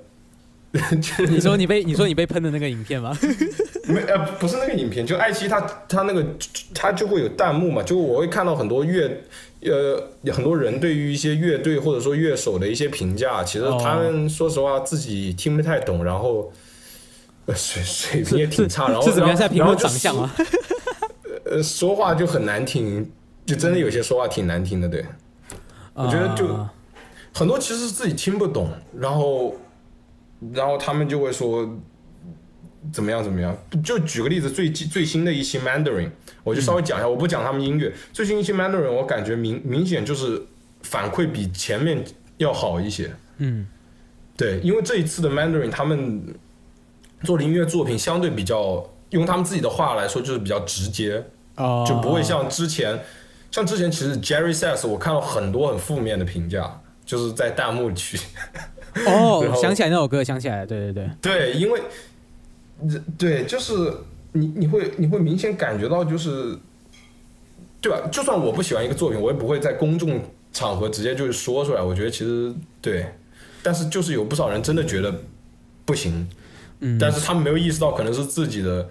[1.30, 3.18] 你说你被你说你被喷的那个影片吗？
[3.88, 6.26] 没呃不是那个影片，就爱奇艺它它那个
[6.74, 9.10] 它就会有弹幕嘛，就我会看到很多乐。
[9.62, 10.02] 呃，
[10.32, 16.50] 很多人对于一些乐队或者说乐手的一些评价，其实哦他们说实话自己听不太懂，然后
[17.46, 20.34] 呃水水平也挺差，然后是怎么样在评论然后就长相啊？
[21.50, 23.10] 呃，说话就很难听，
[23.46, 25.06] 就真的有些说话挺难听的，对。
[25.94, 26.74] 我觉得就啊
[27.34, 29.56] 很多其实是自己听不懂，然后，
[30.54, 31.70] 然后他们就会说
[32.92, 33.56] 怎么样怎么样。
[33.84, 36.10] 就举个例子，最最新的一期 Mandarin，
[36.44, 37.94] 我就稍微讲一下，我不讲他们音乐。
[38.14, 40.42] 最新一期 Mandarin，我感觉明明显就是
[40.84, 42.04] 反馈比前面
[42.38, 43.12] 要好一些。
[43.38, 43.68] 嗯
[44.38, 46.24] 对，因为这一次的 Mandarin 他们
[47.24, 51.22] 做的音乐作品相对比较，用他们自己的话来说就是比较直接，
[51.60, 53.00] 哦，就不会像之前，
[53.52, 58.18] 像之前其实 Jerry Sass 我看到很多很负面的评价，就是在弹幕区。
[59.06, 61.80] 哦 想起来那首歌，想起来了，对对对，对，因为，
[63.18, 63.74] 对，就是
[64.32, 66.58] 你你会你会明显感觉到就是，
[67.82, 68.08] 对吧？
[68.12, 70.20] 就算我不喜欢一个作品，我也不会在公众
[70.52, 71.82] 场合直接就是说出来。
[71.82, 73.06] 我觉得其实对，
[73.62, 75.14] 但是就是有不少人真的觉得
[75.86, 76.28] 不行，
[76.80, 78.90] 嗯，但是他们没有意识到可能是自己的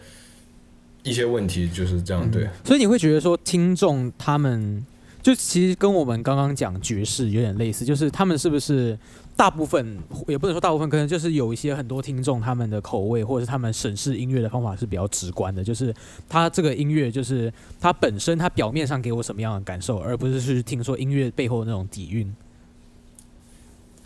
[1.09, 2.31] 一些问题，就是这样。
[2.31, 4.85] 对，所以你会觉得说，听众他们
[5.23, 8.99] 就其实跟我们刚刚讲爵士有点类似，就是他们是不是
[9.37, 15.95] 大部分也不能说大部分，可能就是有一些很多听众他们的口味或者是他们审视音乐的方法是比较直观的，就是
[16.29, 22.35] 他这个音乐就是他本身他表面上给我什么样的感受，而不是去听说音乐背后的那种底蕴，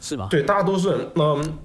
[0.00, 0.28] 是吗？
[0.30, 1.58] 对，大多数人，嗯，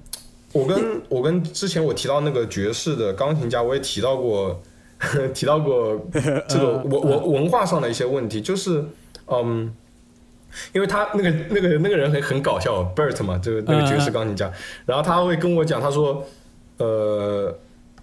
[0.52, 4.62] 我跟我跟之前我提到那个爵士的钢琴家，我也提到过，
[5.34, 5.98] 提到过
[6.48, 8.84] 这个文文文化上的一些问题，就是，
[9.26, 9.72] 嗯，
[10.72, 14.52] 因为他那个那个那个人很很搞笑，Bert 嘛，就是那个爵士钢琴家，
[14.86, 16.24] 然后他会跟我讲，他说，
[16.78, 17.56] 呃，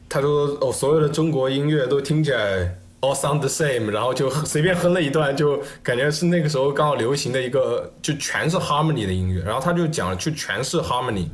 [0.08, 2.78] 他说哦，所有的中国音乐都听起来。
[3.02, 9.44] All sound the same，然后就随便哼了一段，就感觉是那个时候刚好流行的一个，就全是 harmony 的音乐。
[9.44, 11.28] 然后他就讲了，就全是 harmony。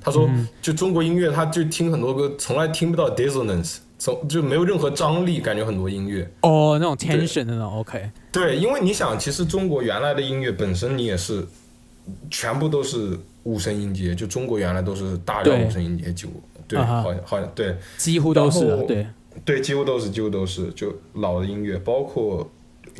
[0.00, 0.26] 他说，
[0.62, 6.28] 就中国音乐，他就听很多歌，从来听不到 dissonance，从就没有任何张力，感觉很多音乐。
[6.40, 11.46] 哦，那种 tension 的那种 OK，对，因为你想，其实中国原来的音乐本身，你也是
[12.28, 16.32] 全部都是五声音阶，就中国原来都是大量五声音阶，几乎
[16.66, 17.76] 对，好像好像对。
[17.96, 19.06] 几乎都是对。
[19.44, 22.50] 对，几乎都是，几乎都是，就老的音乐，包括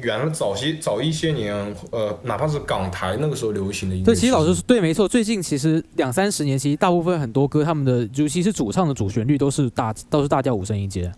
[0.00, 1.54] 原来早些早一些年，
[1.90, 4.06] 呃，哪怕是港台那个时候流行的音乐。
[4.06, 5.06] 对，其实老实说，对，没错。
[5.06, 11.12] 最近其实两三十年，其实大部分很多歌，他们的尤其是主唱的主旋律都是大都是大调五声音阶。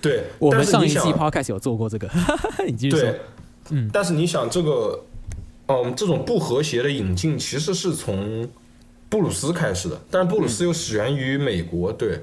[0.00, 2.08] 对，我们上一季 podcast 有做过这个，
[2.66, 3.00] 你继续说。
[3.00, 3.20] 对，
[3.70, 5.04] 嗯但是你想这个，
[5.66, 8.48] 嗯，这种不和谐的引进其实是从
[9.08, 12.18] 布鲁斯开始的，但是布鲁斯又始源于美国，对。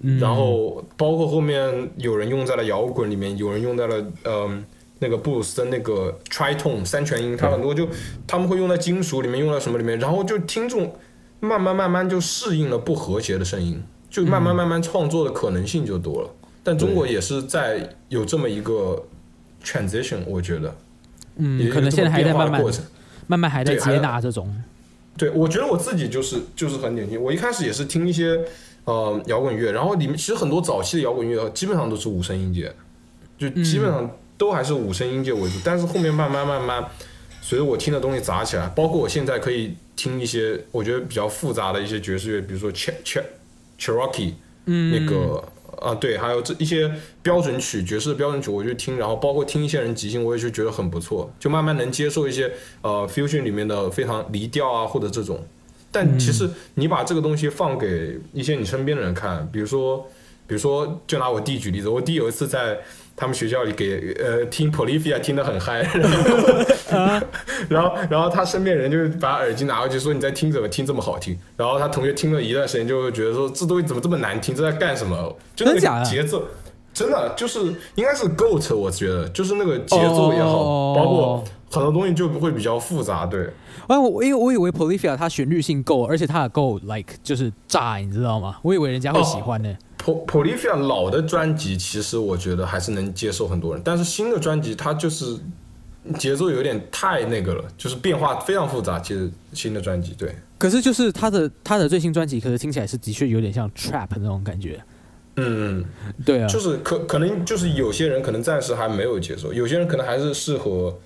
[0.00, 4.62] 嗯然后包括后面有人用在了摇滚里面，有人用在了嗯、
[5.04, 7.86] 那个布鲁斯的那个 tritone 三全音，它很多就
[8.26, 10.96] 他们会用在金属里面，用在什么里面，然后就听众
[11.40, 16.30] 慢慢慢慢就适应了不和谐的声音，就慢慢慢慢创作的可能性就多了。
[16.62, 19.04] 但中国也是在有这么一个
[19.62, 20.74] transition，我觉得，
[21.36, 22.82] 嗯，也可能现在还在慢慢过程。
[23.26, 24.54] 慢慢还在接纳这种，
[25.16, 27.18] 对，我觉得我自己就是就是很典型。
[27.18, 28.38] 我一开始也是听一些
[28.84, 32.70] 呃摇滚乐，然后里面其实很多早期的摇滚乐基本上都是五声音阶，
[33.38, 35.56] 就基本上都还是五声音阶为主。
[35.64, 36.84] 但是后面慢慢慢慢，
[37.40, 43.22] 随着我听的东西杂起来，包括我现在可以听一些我觉得比较复杂的一些爵士乐，比如说 Ch Ch
[43.78, 44.32] Cherokee
[44.66, 45.44] 嗯，那个。
[45.82, 55.44] 啊，对，还有这一些标准曲、爵士的标准曲，我就听，然后包括听一些人即兴，我也就觉得很不错，就慢慢能接受一些呃 fusion 里面的非常离调啊，或者这种。
[55.90, 60.08] 但其实你把这个东西放给一些你身边的人看，比如说，
[60.46, 62.78] 比如说，就拿我弟举例子，我弟有一次在
[63.16, 65.82] 他们学校里给呃听 Polyphia 听得很嗨，
[66.90, 67.26] 然后
[67.68, 75.36] 然后然后他身边人就把耳机拿过去说你在听怎么听这么好听，然后他同学听了一段时间就会觉得说这东西怎么这么难听，这在干什么？
[75.54, 76.42] 就那个节奏。
[76.92, 77.58] 真的就是
[77.96, 83.48] 应该是 Goat，我觉得就是那个节奏也好，哦包括很多东西就会比较复杂，对。
[83.88, 88.56] 哎，我因为我以为 Polyphia 它旋律性够，而且它也够 like 就是炸，你知道吗？
[88.62, 89.76] 我以为人家会喜欢呢。
[89.98, 95.38] Po Polyphia 老的专辑，其实我觉得还是能接受很多人，但是新的专辑它就是
[96.18, 99.00] 节奏有点太那个了，就是变化非常复杂。
[99.00, 104.82] 其实新的专辑，对，可是就是他的他的最新专辑，可是听起来是的确有点像 trap 那种感觉。
[105.36, 105.84] 嗯，
[106.24, 110.96] 对啊，就是可可能就是有些人可能暂时还没有接受，有些人可能还是适合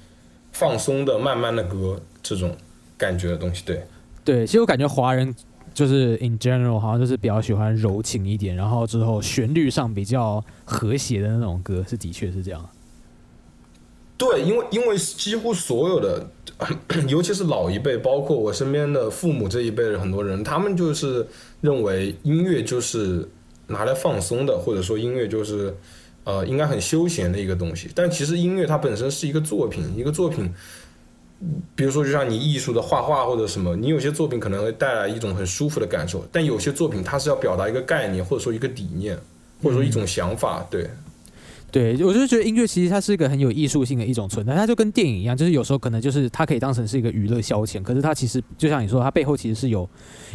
[0.58, 2.56] 放松的、慢慢的歌这种
[2.96, 3.86] 感觉的东西，对。
[4.24, 5.32] 对，其实我感觉华人
[5.72, 12.68] 就是 in general 好像就是比较喜欢柔情一点，然后之后旋律上比较和谐的那种歌，是的确是这样。
[14.16, 16.28] 对，因为因为几乎所有的，
[17.06, 21.24] 尤其是老一辈，包括我身边的父母这一辈的很多人，他们就是
[21.60, 23.28] 认为音乐就是
[23.68, 25.72] 拿来放松的，或者说音乐就是
[26.28, 27.88] 呃应该很休闲的一个东西。
[27.94, 30.52] 但其实音乐它本身是一个作品，一个作品，
[31.74, 39.16] 比如说就像你艺术的画画或者什么，你有些作品可能会带来一种很舒服的感受，但有些作品它是要表达一个概念，或者说一个理念，
[39.62, 40.86] 或者说一种想法，对。
[41.70, 49.86] 对，我就觉得音乐其实它是一个很有艺术性的一种存在，它就跟电影一样，就是有时候可能就是它可以当成是一个娱乐消遣，可是它其实就像你说，它背后其实是有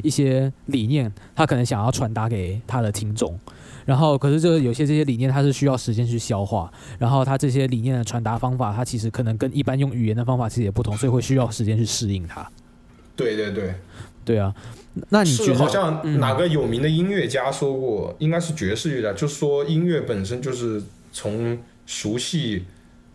[0.04, 3.38] 一些理念，它可能想要传达给它的听众。
[3.86, 6.72] 然后，可是就是有些这些理念，它是需要时间去消化。
[6.98, 12.50] 然后，它这些理念的传达方法，它其实可能跟一般用语言的方法其实也不同，所以会需要时间去适应它。
[13.16, 13.76] 对对对，
[14.26, 14.54] 对啊，
[15.10, 20.82] 那你觉得好像嗯哪个有名的音乐家说过，应该是爵士乐的，就说音乐本身就是
[21.12, 22.66] 从熟悉，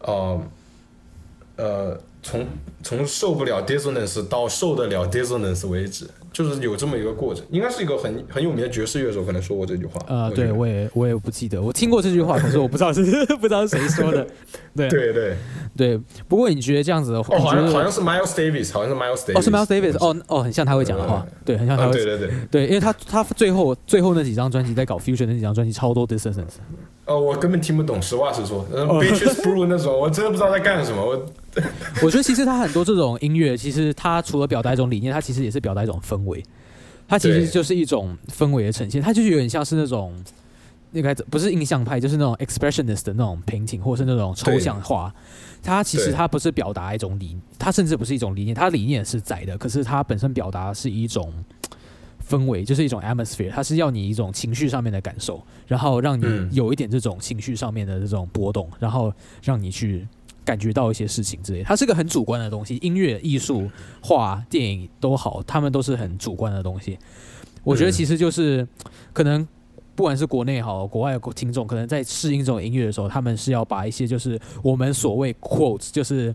[0.01, 0.41] 呃，
[1.57, 2.47] 呃，从
[2.83, 7.45] 从受不了 dissonance 到受得了 dissonance 为止，就是有这么一个过程。
[7.51, 10.01] 应该是一个很很有名的爵士乐手可能说过这句话。
[10.07, 13.03] 呃，对我也我也不记得，我听过这句话，可是我不知道是
[13.41, 14.27] 不知道是谁说的。
[14.77, 15.37] 对对对，
[15.77, 26.59] 对，不过你觉得这样子的话，哦，好像好像是 Miles Davis，好像是 Miles Davis，哦，是 Miles Davis，哦哦，很像他会讲的话，对，很像他啊，会对对对，对，因为他他最后最后那几张专辑在搞 fusion 那几张专辑超多 dissonance，
[27.07, 31.27] 哦，我根本听不懂，实话实说，呃哦，Bitches Brew 那种，我真的不知道在干什么，我
[32.03, 36.43] 我觉得其实他很多这种音乐，其实它除了表达一种理念，它其实也是表达一种氛围，
[37.07, 40.15] 它其实就是一种氛围的呈现，它就是有点像是那种。
[40.91, 45.15] 那个不是印象派，就是那种 expressionist 的那种 painting，或是那种抽象画。
[45.63, 51.31] 它其实对它不是表达一种理，它甚至不是一种理念，它理念是在的，可是它本身表达是一种
[52.27, 60.09] 氛围，就是一种 atmosphere，它是要你一种情绪上面的感受，然后让你嗯有一点这种情绪上面的这种波动，然后让你去
[60.49, 61.63] 感觉到一些事情之类。
[61.63, 63.71] 它是个很主观的东西，音乐、艺术、
[64.01, 66.99] 画、电影都好，他们都是很主观的东西。
[67.63, 68.67] 我觉得其实就是
[69.13, 69.47] 可能。
[69.99, 76.33] 不管是国内好，国外的听众，可能在适应这种音乐的时候，他们是要把一些就是我们所谓 quotes，就是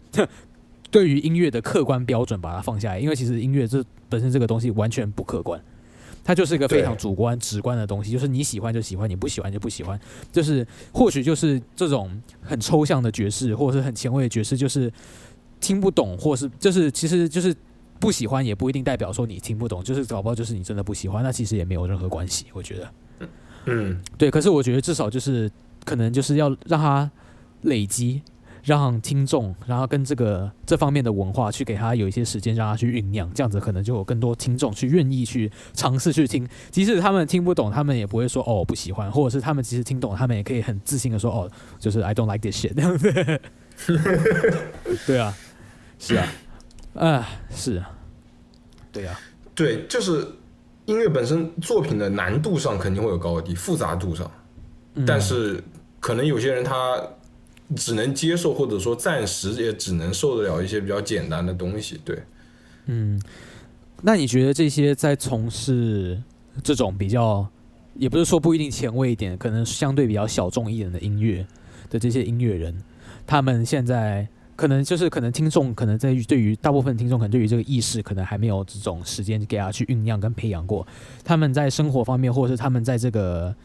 [0.91, 5.57] 对于音乐的客观标准把它放下来，因为其实音乐这本身这个东西完全不客观，
[6.23, 9.99] 它就是一个非常主观、直观的东西，就是你喜欢就喜欢，你不喜欢就不喜欢，
[10.31, 12.09] 就是或许就是这种
[12.41, 14.91] 很抽象的爵士，或者是很前卫的爵士，就是
[15.59, 17.53] 听不懂，或是就是其实就是
[17.99, 22.93] 不喜欢，也不一定代表说你听不懂，就是搞不好就是你真的不喜欢，那其实也没有任何关系，我觉得。
[23.65, 25.49] 嗯，对，可是我觉得至少就是
[25.85, 27.09] 可能就是要让它
[27.61, 28.21] 累积，
[28.63, 43.41] 让听众，然后跟这个这方面的文化去给他有一些时间让他去酝酿，这样子可能就有更多听众去愿意去尝试去听，即使他们听不懂，他们也不会说哦不喜欢，或者是他们其实听懂，他们也可以很自信的说哦，就是 I don't like this shit 这样子。
[45.05, 45.35] 对啊，
[45.99, 46.27] 是啊，
[46.95, 47.27] 啊。
[47.55, 47.91] 是啊，
[48.91, 49.19] 对啊，
[49.53, 50.25] 对，就是
[50.85, 54.29] 音乐本身作品的难度上肯定会有高低，复杂度上，
[54.95, 55.05] 嗯。
[55.05, 55.63] 但是
[55.99, 56.99] 可能有些人他
[57.73, 61.99] 只能接受，或者说暂时也只能受得了一些比较简单的东西。
[62.05, 62.23] 对，
[62.85, 63.21] 嗯，
[64.01, 66.21] 那你觉得这些在从事
[66.63, 67.47] 这种比较，
[67.95, 71.45] 也不是说不一定前卫一点，可能相对比较小众一点的音乐
[71.89, 72.75] 的这些音乐人，
[73.25, 80.85] 他们现在可能就是可能听众可能在对于大部分听众可能对于这个意识可能还没有这种时间给他去酝酿跟培养过，
[81.23, 83.55] 他们在生活方面，或者是他们在这个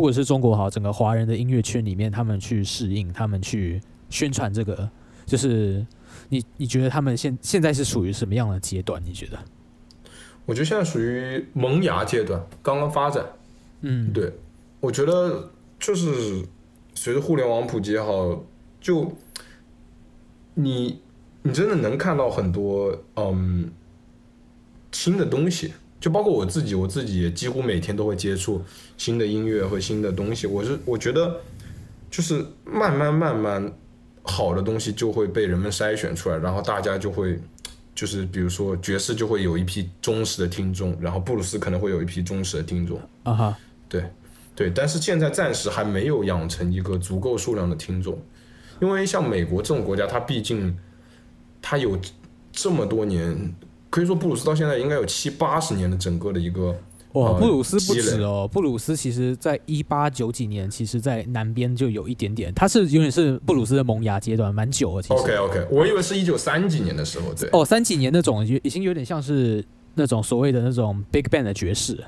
[0.00, 3.78] 不管是中国好整个华人的音乐圈里面，他们去适应，他们去
[4.08, 4.88] 宣传这个，
[5.26, 5.86] 就是
[6.30, 8.98] 你你觉得他们现现在是属于什么样的阶段？
[9.04, 9.38] 你觉得？
[10.46, 13.26] 我觉得现在属于萌芽阶段，刚刚发展。
[13.82, 14.32] 嗯，对，
[14.80, 16.46] 我觉得就是
[16.94, 18.42] 随着互联网普及也好，
[18.80, 19.12] 就
[20.54, 20.98] 你
[21.42, 23.70] 你真的能看到很多嗯
[24.92, 28.64] 新的东西，就包括我自己，我自己也几乎每天都会接触
[28.96, 30.46] 新的音乐和新的东西。
[30.46, 31.36] 我是我觉得
[32.10, 33.72] 就是慢慢慢慢
[34.22, 37.38] 好的东西就会被人们筛选出来，然后大家就会。
[37.92, 43.58] 就是比如说爵士就会有一批忠实的听众，然后布鲁斯可能会有一批忠实的听众，啊哈，
[43.90, 44.02] 对，
[44.54, 48.18] 对，但是现在暂时还没有养成一个足够数量的听众，
[48.80, 50.74] 因为像美国这种国家，它毕竟
[51.60, 51.98] 它有
[52.52, 53.54] 这么多年，
[53.90, 56.74] 可以说布鲁斯到现在应该有七八十年的整个的一个
[57.14, 65.02] 哇，呃布鲁斯不止哦，布鲁斯其实在一八九几年，其实在南边就有一点点，它是有点是布鲁斯的萌芽阶段，蛮久了。
[65.02, 65.14] 其实。
[65.14, 69.64] OK OK，我以为是一九三几年的时候，对，哦，三几年那种已已经有点像是
[69.96, 71.98] 那种所谓的那种 big band 的爵士，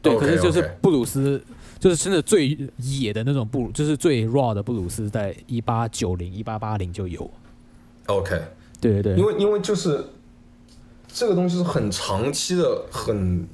[0.00, 1.42] 对可是就是布鲁斯，
[1.78, 7.30] 就是真的最野的那种布鲁，就是最 raw 的布鲁斯，在一八九零、一八八零就有。
[8.06, 8.40] OK，
[8.80, 10.02] 对对对，因为因为就是
[11.12, 13.46] 这个东西是很长期的，很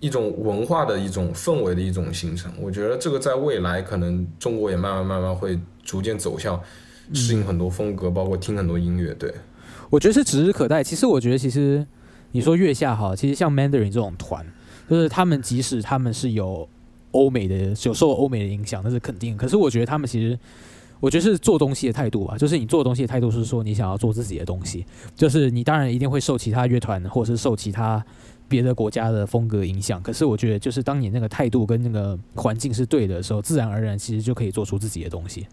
[0.00, 2.52] 一种文化的一种氛围的一种形成。
[2.60, 6.60] 我觉得这个在未来可能中国也慢慢慢慢会逐渐走向
[7.12, 9.14] 适应很多风格，包括听很多音乐。
[9.14, 9.32] 对，
[9.88, 10.82] 我觉得是指日可待。
[10.84, 11.86] 其实我觉得，其实
[12.32, 14.44] 你说月下哈，其实像 Mandarin 这种团，
[14.90, 16.68] 就是他们即使他们是有
[17.12, 19.36] 欧美的有受欧美的影响，那是肯定。
[19.36, 20.38] 可是我觉得他们其实，
[21.00, 24.84] 我觉得是做东西的态度吧，就是你做东西的态度是说你想要做自己的东西，
[25.14, 28.04] 就是你当然一定会受其他乐团或者是受其他
[28.48, 30.02] 别的国家的风格影响。
[30.02, 35.46] 可是我觉得，就是当你那个态度跟那个环境是对的时候，自然而然其实就可以做出自己的东西。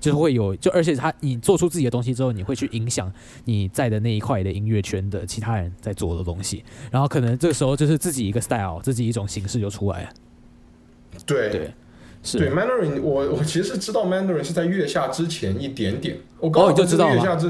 [0.00, 3.12] 就是会有，就而且他你做出自己的东西之后，你会去影响
[3.46, 10.10] 你在的那一块的音乐圈的其他人在做的东西，然后可能这个时候就是自己一个 style，自己一种形式就出来了。
[11.26, 11.74] 对对，
[12.22, 12.38] 是。
[12.38, 17.48] 对，Mandarin，我我其实知道 Mandarin 是在月下之前一点点，我刚哦好就知道月下之，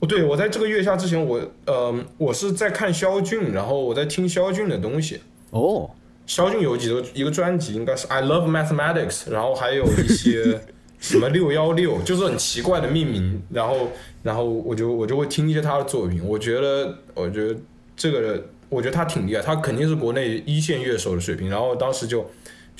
[0.00, 5.20] 哦，对我在这个月下之前，我呃我是在看肖俊，然后我在听肖俊的东西。
[5.50, 5.90] 哦，
[6.26, 10.60] 肖俊有几个一个专辑，应该是 I Love Mathematics，然后还有一些
[10.98, 13.88] 什么六幺六，就是很奇怪的命名，然后
[14.22, 17.56] 然后我就我就会听一些他的作品，我觉得我觉得
[17.96, 22.24] 这个我觉得他挺厉害，他肯定是国内一线乐手的水平，然后当时就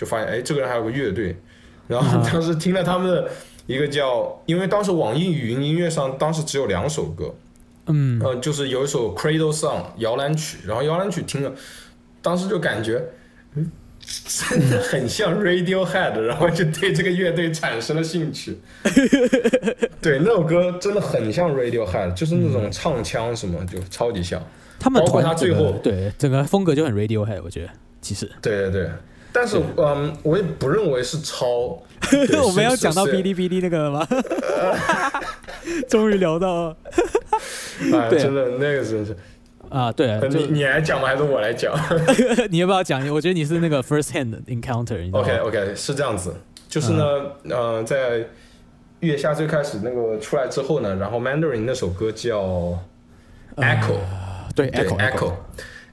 [0.02, 1.36] 就发现哎这个人还有个乐队，
[1.86, 2.28] 然后啊。
[2.32, 3.30] 当时听了他们的
[3.66, 7.32] 一个叫，因为当时网易云音音乐上当时只有两首歌，
[7.86, 11.52] 嗯，呃，就是有一首 Cradle Song 摇篮曲，然后摇篮曲听了，
[12.20, 13.00] 当时就感觉，
[13.54, 13.70] 嗯，
[14.26, 18.58] 真的很像 Radiohead，然后就对这个乐队产生了兴趣。
[20.02, 24.42] 对，那首歌真的很像 Radiohead，就是那种唱腔什么就超级像。
[24.80, 28.28] 他们包括团他最后对整个风格就很 Radiohead，我觉得其实。
[28.42, 28.90] 对对对，
[29.32, 31.82] 但是嗯，我也不认为是抄。
[32.10, 34.06] 对我们要讲到哔哩哔哩那个了吗？
[35.88, 36.76] 终于聊到了
[37.40, 39.16] 是 哎，对真的那个真是。
[39.70, 41.08] 啊，对啊，你你来讲吗？
[41.08, 41.72] 还是我来讲？
[42.50, 43.00] 你要不要讲？
[43.10, 46.34] 我觉得你是那个 first hand encounter，你知道吗 OK OK，是这样子，
[46.68, 47.04] 就是呢，
[47.48, 48.26] 呃，在
[49.00, 52.78] 月下最开始那个出来之后呢，然后 Mandarin 那首歌叫
[53.56, 53.96] Echo，、
[54.54, 55.32] 对对 echo Echo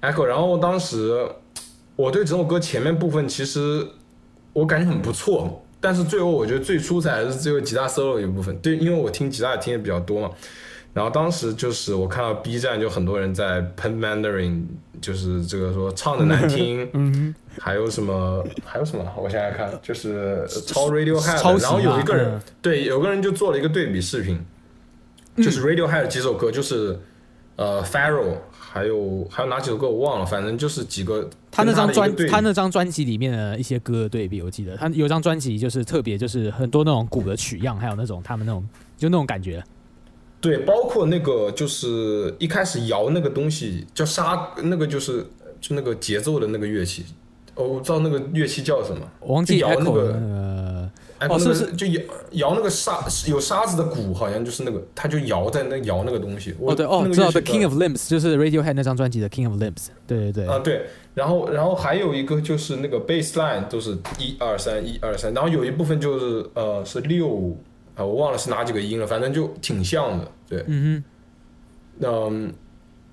[0.01, 1.25] Echo，然后当时
[1.99, 3.85] 我对整首歌前面部分其实
[4.53, 10.31] 我感觉很不错，但是最后我觉得最出彩的是最后吉他 solo 一部分，对，因为我听吉他也听的比较多嘛。
[10.93, 14.63] 然后当时就是我看到 B 站就很多人在喷 Mandarin，
[15.01, 19.05] 就是这个说唱的难听， 嗯，还有什么还有什么？
[19.17, 24.39] 我想想看，就是超 Radiohead，然后有一个人、嗯对有个人就做了一个对比视频，
[25.35, 26.97] 就是 Radiohead 几首歌，就是
[27.57, 38.63] 呃 Pharaoh，还有还有哪几首歌我忘了，反正就是几个他那张专他那张专辑里面的一些歌的对比，我记得他有张专辑就是特别就是很多那种鼓的取样，还有那种他们那种
[38.97, 39.63] 就那种感觉。
[40.41, 45.25] 对，包括那个就是一开始摇那个东西叫沙，那个就是
[45.59, 47.03] 就那个节奏的那个乐器，
[47.55, 49.01] 哦，我不知道那个乐器叫什么。
[49.19, 50.13] 我忘记摇那个
[51.27, 52.01] 哦是不是就摇
[52.31, 56.55] 摇那个沙有沙子的鼓，好像就是那个，他就摇在那摇那个东西。
[56.59, 67.57] 我哦对哦那个知道 The King of Limbs 就是 Radiohead 那张专辑的 King of Limbs，对对对，啊对，然后然后还有一个就是那个 bass line 都是一二三一二三，然后有一部分就是呃是六
[67.95, 70.63] 啊，我忘了是哪几个音了，反正就挺像的，对。
[70.67, 71.03] 嗯
[72.01, 72.53] 嗯，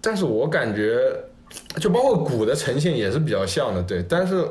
[0.00, 1.00] 但是我感觉，
[1.80, 4.00] 就包括鼓的呈现也是比较像的，对。
[4.08, 4.46] 但是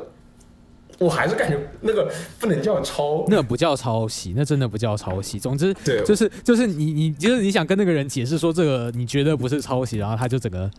[0.98, 5.38] 我还是感觉那个不能叫抄，，那不叫抄袭，那真的不叫抄袭。
[5.38, 10.70] 总之对，就是就是你你就是你想跟那个人解释说这个你觉得不是抄袭，然后他就整个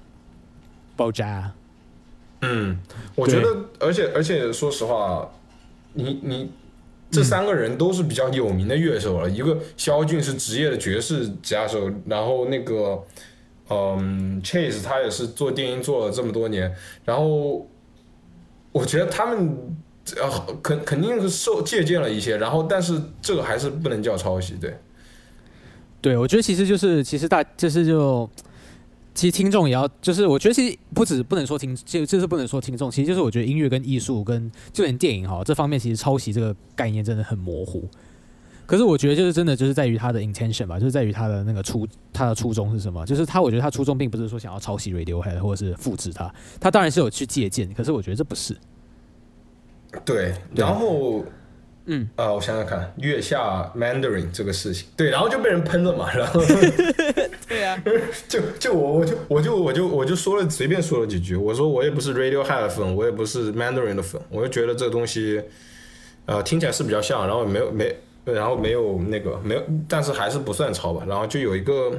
[0.95, 1.51] 爆炸。
[2.41, 2.79] 嗯，
[3.13, 5.29] 我觉得，而且而且说实话，
[5.93, 6.49] 你你
[7.11, 13.03] 这三个人都是比较有名的乐手了，一个肖俊是职业的爵士吉他手，然后那个
[13.69, 16.73] 嗯 Chase 他也是做电音做了这么多年，
[17.05, 17.67] 然后
[18.71, 19.77] 我觉得他们。
[20.15, 24.77] 呃，肯肯定是受借鉴了一些，然后但是这个还是不能叫抄袭，对，
[26.01, 28.29] 对，我觉得其实就是其实大就是就。
[29.13, 37.89] 其实听众也要，就是我觉得其实不止不能说听，就就是不能说听众，其实就是我觉得音乐跟艺术跟就连电影哈这方面，其实抄袭这个概念真的很模糊。
[38.67, 43.03] 可是我觉得就是真的就是在于他的 intention 吧，就是在于他的那个初他的初衷是什么？
[43.07, 48.55] 就是他我觉得他初衷并不是说想要抄袭 Radiohead 或者是复制它，他当然是有去借鉴，可是我觉得这不是。
[50.05, 50.33] 对，对。
[50.55, 51.23] 然后，
[51.85, 56.41] 嗯，啊、我想想看，月下 Mandarin 这个事情，对，然后就被人喷了嘛，然后
[57.47, 57.81] 对啊，
[58.27, 65.41] 就就我我就我就我就我就说了随便说了几句，我说我也不是 Radiohead 的粉，我也不是 Mandarin 的粉，我就觉得这个东西，
[66.25, 67.95] 呃，听起来是比较像，然后没有没，
[68.25, 71.91] 然后没有那个没有，但是还是不算抄吧，然后就有一个。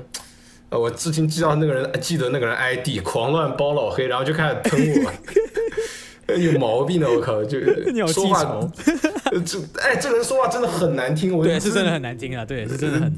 [0.71, 5.11] 呃，我至今记到那个人，记得那个人 ID 狂乱包老黑，然后就开始喷我，
[6.37, 7.59] 有毛病的，我靠，就
[8.13, 8.45] 说话
[9.47, 13.17] 这哎，这人说话真的很难听，我对，是真的很难听啊，对，是真的很，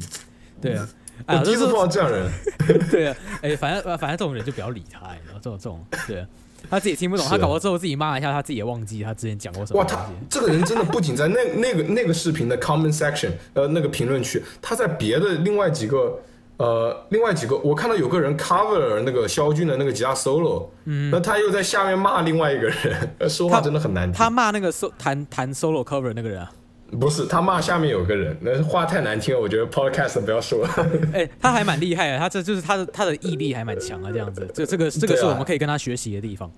[0.60, 0.88] 对啊，
[1.26, 2.30] 我啊，就是第一次碰到这样人。
[2.90, 6.26] 对啊，哎、反正反正这种人就不要理他，你知道这种这种，对啊，
[6.70, 10.06] 他自己听不懂，他搞到之后自己骂一下，他自己也忘记他之前讲过什么哇，他。
[10.28, 16.20] 这个人真的不仅在那那个那个视频的 comment section，呃，那个评论区，他在别的另外几个。
[16.60, 24.18] 呃，另外几个，我看到有个人 cover 那个肖俊的那个吉他 solo，嗯，那他又在下面骂另外一个人， 说话他真的很难听。
[24.18, 26.52] 他骂那个 so 弹弹 solo cover 那个人啊，
[26.98, 30.90] 不是他骂下面有个人，那话太难听了，我觉得 podcast 不要说了。
[31.14, 36.50] 哎、他还蛮厉害的，他这就是他的他的毅力还蛮强啊，这样子，这这个这个是我们可以跟他学习的地方。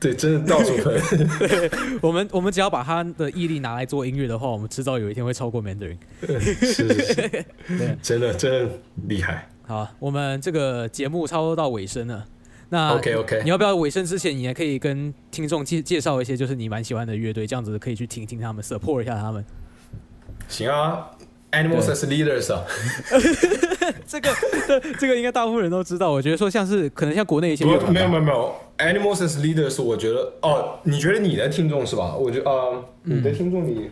[0.00, 1.00] 对，真的到处喷。
[2.02, 5.96] 我们我们只要把他的毅力拿来做音乐的话，我们迟早有一天会超过 Mandarin。
[6.20, 8.70] 是是是，对， 真的真的
[9.08, 9.48] 厉害。
[9.66, 12.24] 好，我们这个节目差不多到尾声了。
[12.68, 19.44] 那 OK OK，你要不要尾声之前，你也可以跟听众介介绍一些，就是你蛮喜欢的乐队，这样子可以去听听他们，support 一下他们。
[20.48, 21.10] 行啊
[21.52, 22.64] ，Animals as leaders 啊，
[24.06, 24.30] 这个
[24.98, 26.10] 这个应该大部分人都知道。
[26.10, 32.14] 我觉得说像是可能像国内一些没有没有没有，Animals as leaders，我觉得哦，你觉得你的听众是吧？
[32.16, 33.90] 我觉得啊、你的听众你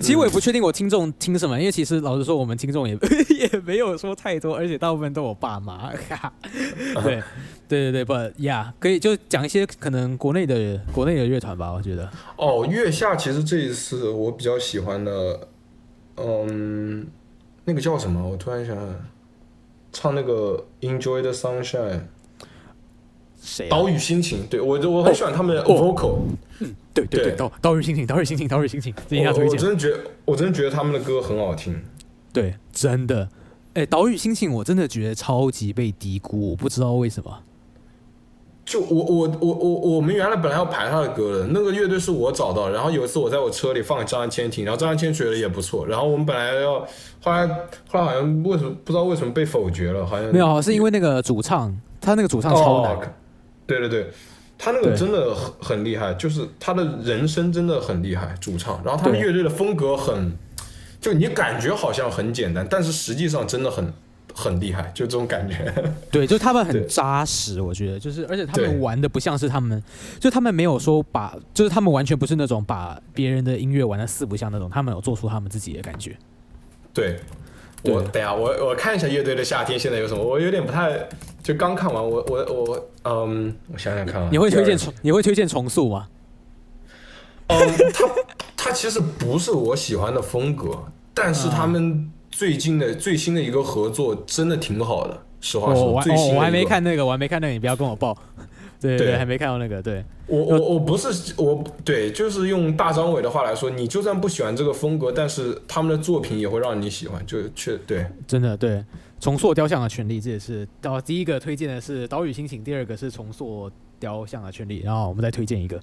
[0.00, 2.96] 其实我也不确定我听众听什么，因为其实老实说，我们听众也
[3.38, 5.92] 也没有说太多，而且大部分都我爸妈。
[7.04, 7.22] 对
[7.68, 12.10] 对对对，But yeah，可以就讲一些可能国内的国内的乐团吧，我觉得。
[12.36, 15.48] 哦，月下其实这一次我比较喜欢的，
[16.16, 17.06] 嗯，
[17.64, 18.26] 那个叫什么？
[18.28, 19.04] 我突然想想，
[19.92, 22.00] 唱那个 Enjoy the Sunshine，
[23.40, 23.70] 谁、啊？
[23.70, 26.18] 岛屿心情，对我我很喜欢他们的 vocal，、
[26.92, 29.58] 对对对，对岛岛屿心情，岛屿心情，岛屿心情，这一定要我推荐。
[29.58, 31.80] 我真的觉得我真的觉得他们的歌很好听。
[32.32, 33.28] 对，真的。
[33.74, 37.42] 哎，岛屿心情我真的觉得超级被低估，我不知道为什么。
[38.64, 46.80] 就我我我我我们原来本来要排他的歌的，那个乐队是我找到，然后有一次我在我车里放给张安千听，然后张安千觉得也不错，然后我们本来要，
[47.20, 52.96] 后来后来好像为什么不知道为什么被否决了，好像没有，是因为那个主唱，他那个主唱超难。
[52.96, 53.02] 哦，
[53.66, 54.10] 对对对，
[54.56, 60.34] 他那个真的很很厉害，就是他的人声真的很厉害，主唱，然后他们乐队的风格很，
[61.02, 63.92] 就你感觉好像很简单，但是实际上真的很
[64.34, 65.72] 很厉害，就这种感觉。
[66.10, 69.80] 对，就他们很扎实，我觉得就是，而且他们玩的不像是他们，
[70.18, 76.16] 就他们没有说把，就是他们完全不是那种把别人的音乐玩的四不像那种，他们有做出他们自己的感觉。
[76.92, 77.20] 对，
[77.82, 81.08] 对我等下我我看一下乐队的夏天现在有什么，我有点不太，
[81.42, 86.08] 就刚看完，我我我嗯，我想想看啊，你会推荐重，你会推荐重塑吗？
[87.48, 87.58] 嗯，
[87.92, 88.08] 他
[88.56, 90.82] 他其实不是我喜欢的风格，
[91.12, 98.16] 但是他们最近的最新的一个合作真的挺好的，实话说，我我最新哦我还没看那个，我还没看那个，你不要跟我报。
[98.80, 108.84] 对对，对还没看到那个，对，我我我不是我对，就是用大张伟的话来说，你就算不喜欢这个风格，但是他们的作品也会让你喜欢，就确对真的对。
[109.20, 113.70] 重塑雕像的权利，这也是到第一个推荐的是岛屿心情，第二个是重塑
[114.00, 115.80] 雕像的权利，然后我们再推荐一个，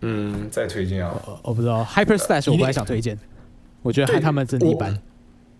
[0.00, 3.16] 嗯，再推荐啊，呃，我不知道 Hyper Slash，我本来想推荐，
[3.82, 4.98] 我觉得对他们真的一般。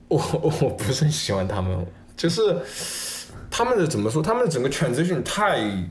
[0.09, 1.87] 我我 我不是很喜欢他们，
[2.17, 2.57] 就是
[3.51, 5.89] 他们的怎么说，他们的整个 transition 太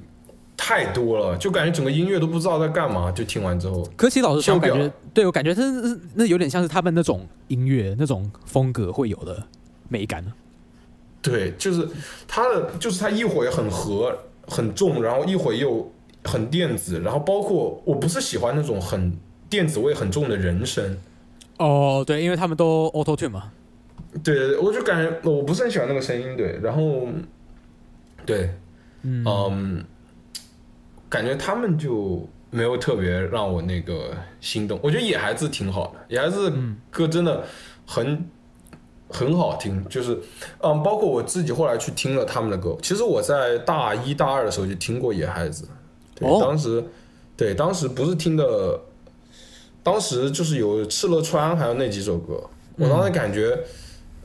[0.57, 9.43] 太多了，就感觉整个音乐都不知道在干嘛，就听完之后，可其老师说，我感觉对我感觉他那那有点像是他们那种音乐那种风格会有的
[9.89, 10.26] 美感。
[11.22, 11.88] 对，就是
[12.28, 14.16] 他的，就是他一会儿很和
[14.47, 15.91] 很重，然后一会儿又
[16.24, 19.11] 很电子，然后包括我不是喜欢那种很
[19.49, 20.97] 电子味很重的人声。
[21.57, 23.51] 哦，对，因为他们都 Auto Tune 嘛。
[24.24, 27.07] 对对对，我就感觉我不是很喜欢那个声音，对，然后，
[28.26, 28.49] 对，
[29.01, 29.86] 嗯，嗯，
[31.09, 34.80] 感觉他们就没有特别让我那个心动。
[34.82, 36.51] 我觉得野孩子挺好的，野孩子
[36.89, 37.43] 歌真的
[37.86, 38.26] 很
[39.09, 40.18] 很好听，就是
[40.61, 42.78] 嗯，包括我自己后来去听了他们的歌。
[42.82, 45.68] 其实我在大一大二的时候就听过野孩子，
[46.16, 46.84] 对，哦当时
[47.36, 48.80] 对当时不是听的，
[49.84, 52.41] 当时就是有敕勒川还有那几首歌，
[52.78, 53.59] 我当时感觉。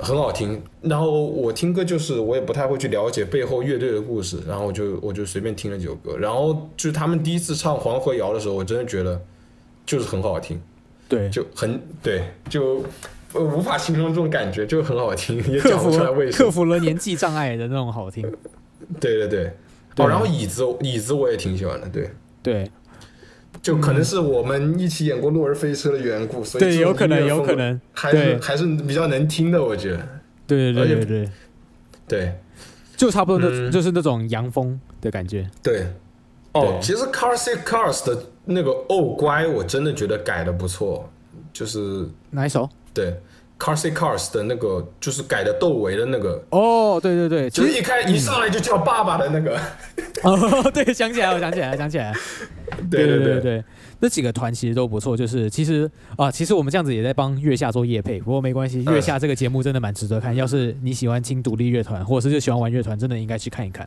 [0.03, 9.20] 很好听，然后我听歌就是我也不太会去了解背后乐队的故事，然后我就我就随便听了几首歌，然后就是他们第一次唱《黄河谣》的时候，我真的觉得
[9.84, 10.61] 就是很好听，
[11.09, 12.82] 对，就很对，就
[13.32, 16.44] 呃无法形容这种感觉，就很好听， 也克讲不服出来为什么。
[16.44, 18.22] 克服了年纪障碍的那种好听。
[19.01, 19.53] 对对对，
[19.94, 20.07] 对。
[20.07, 22.11] 哦，然后椅子椅子我也挺喜欢的，对，
[22.42, 22.70] 对
[23.62, 27.80] 就可能是我们一起演过《落日飞车》的缘故，所以对，有可能，有可能。
[27.92, 30.08] 还是对还是比较能听的，我觉得，
[30.46, 31.28] 对对对对对，
[32.06, 32.34] 对。
[32.96, 35.48] 就差不多那、嗯就是那种洋风的感觉。
[35.62, 35.86] 对，
[36.52, 41.08] 哦，其实 Car Sick Cars 的那个哦乖，我真的觉得改的不错，
[41.50, 42.68] 就是哪一首？
[42.92, 43.18] 对
[43.61, 49.61] Car Sick Cars 的那个，就是改的窦唯的那个，哦，对对对，就是一开一上来就叫爸爸的那个，
[50.24, 52.14] 哦，对，想起来，我想起来，想起来。
[52.90, 53.64] 对对对，对，
[53.98, 55.14] 那几个团其实都不错。
[55.14, 60.34] 就是其实啊，其实我们这样子也在帮月下做夜配，不过没关系，嗯月下这个节目真的蛮值得看。
[60.34, 63.86] 要是你喜欢听独立乐团，或者是就喜欢玩乐团，真的应该去看一看。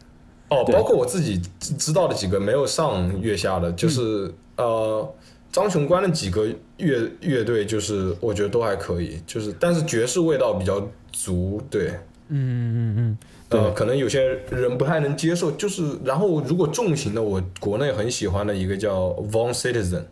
[0.49, 5.13] 哦，包括我自己知知道的几个没有上月下的，就是、呃
[5.53, 6.45] 张雄关的几个
[6.77, 11.91] 乐乐队，就是我觉得都还可以，就是但是爵士味道比较足，对。
[12.29, 13.17] 嗯嗯嗯
[13.49, 20.03] 呃，对可能有些人不太能接受，就是然后如果重型的，我国内很喜欢的一个叫 Von Citizen，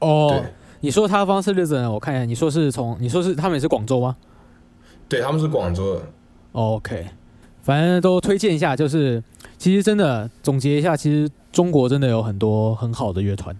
[0.00, 0.44] 嗯，哦，
[0.80, 4.16] 你说他 Von Citizen，，我看一下，你说是从，你说是他们也是广州吗？
[5.08, 6.02] 对，他们是广州的
[6.52, 7.06] ，OK，
[7.62, 8.74] 反正都推荐一下。
[8.74, 9.22] 就是
[9.58, 13.56] 其实真的总结一下，其实中国真的有很多很好的乐团，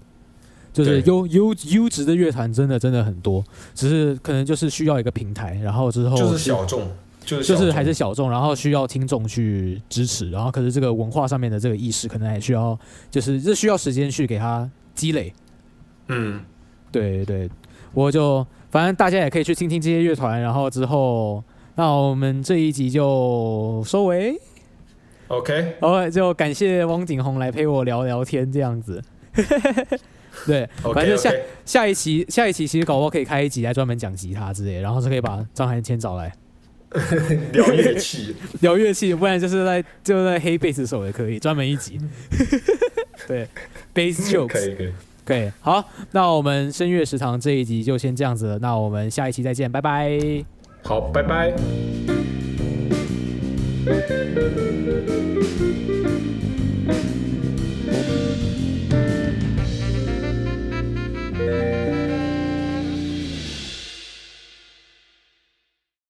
[0.84, 3.42] 就是优优优质的乐团真的真的很多，
[3.74, 6.86] 只是可能就是需要一个平台，然后之后就是小众，
[7.24, 12.78] 就是就是还是小众，然后需要听众去支持，然后可是这个文化上面的这个意识，可能还需要
[13.10, 15.32] 就是这需要时间去给它积累。
[16.08, 16.40] 嗯，
[16.92, 17.48] 对对，
[17.94, 21.42] 我就反正大家也可以去听听这些乐团，然后之后，
[21.74, 24.38] 那我们这一集就收尾。
[25.28, 29.02] OK，OK，，就感谢汪景宏来陪我聊聊天，这样子。
[30.44, 31.32] 对反正下
[31.64, 36.32] 下一期下一期其实搞不好可以开一集来专门讲吉他之类，然后是可以把张涵谦找来
[37.52, 41.98] 聊乐器， 聊乐器，不然就是在就在黑贝斯手也可以专门一集。
[43.26, 43.46] 对
[43.94, 44.92] ，bass 可 jokes 以可以，
[45.24, 45.50] 可以。
[45.60, 50.18] 好，那我们声乐食堂这一集就先这样子了，那我们下一期再见，拜拜。
[50.82, 51.52] 好，拜拜。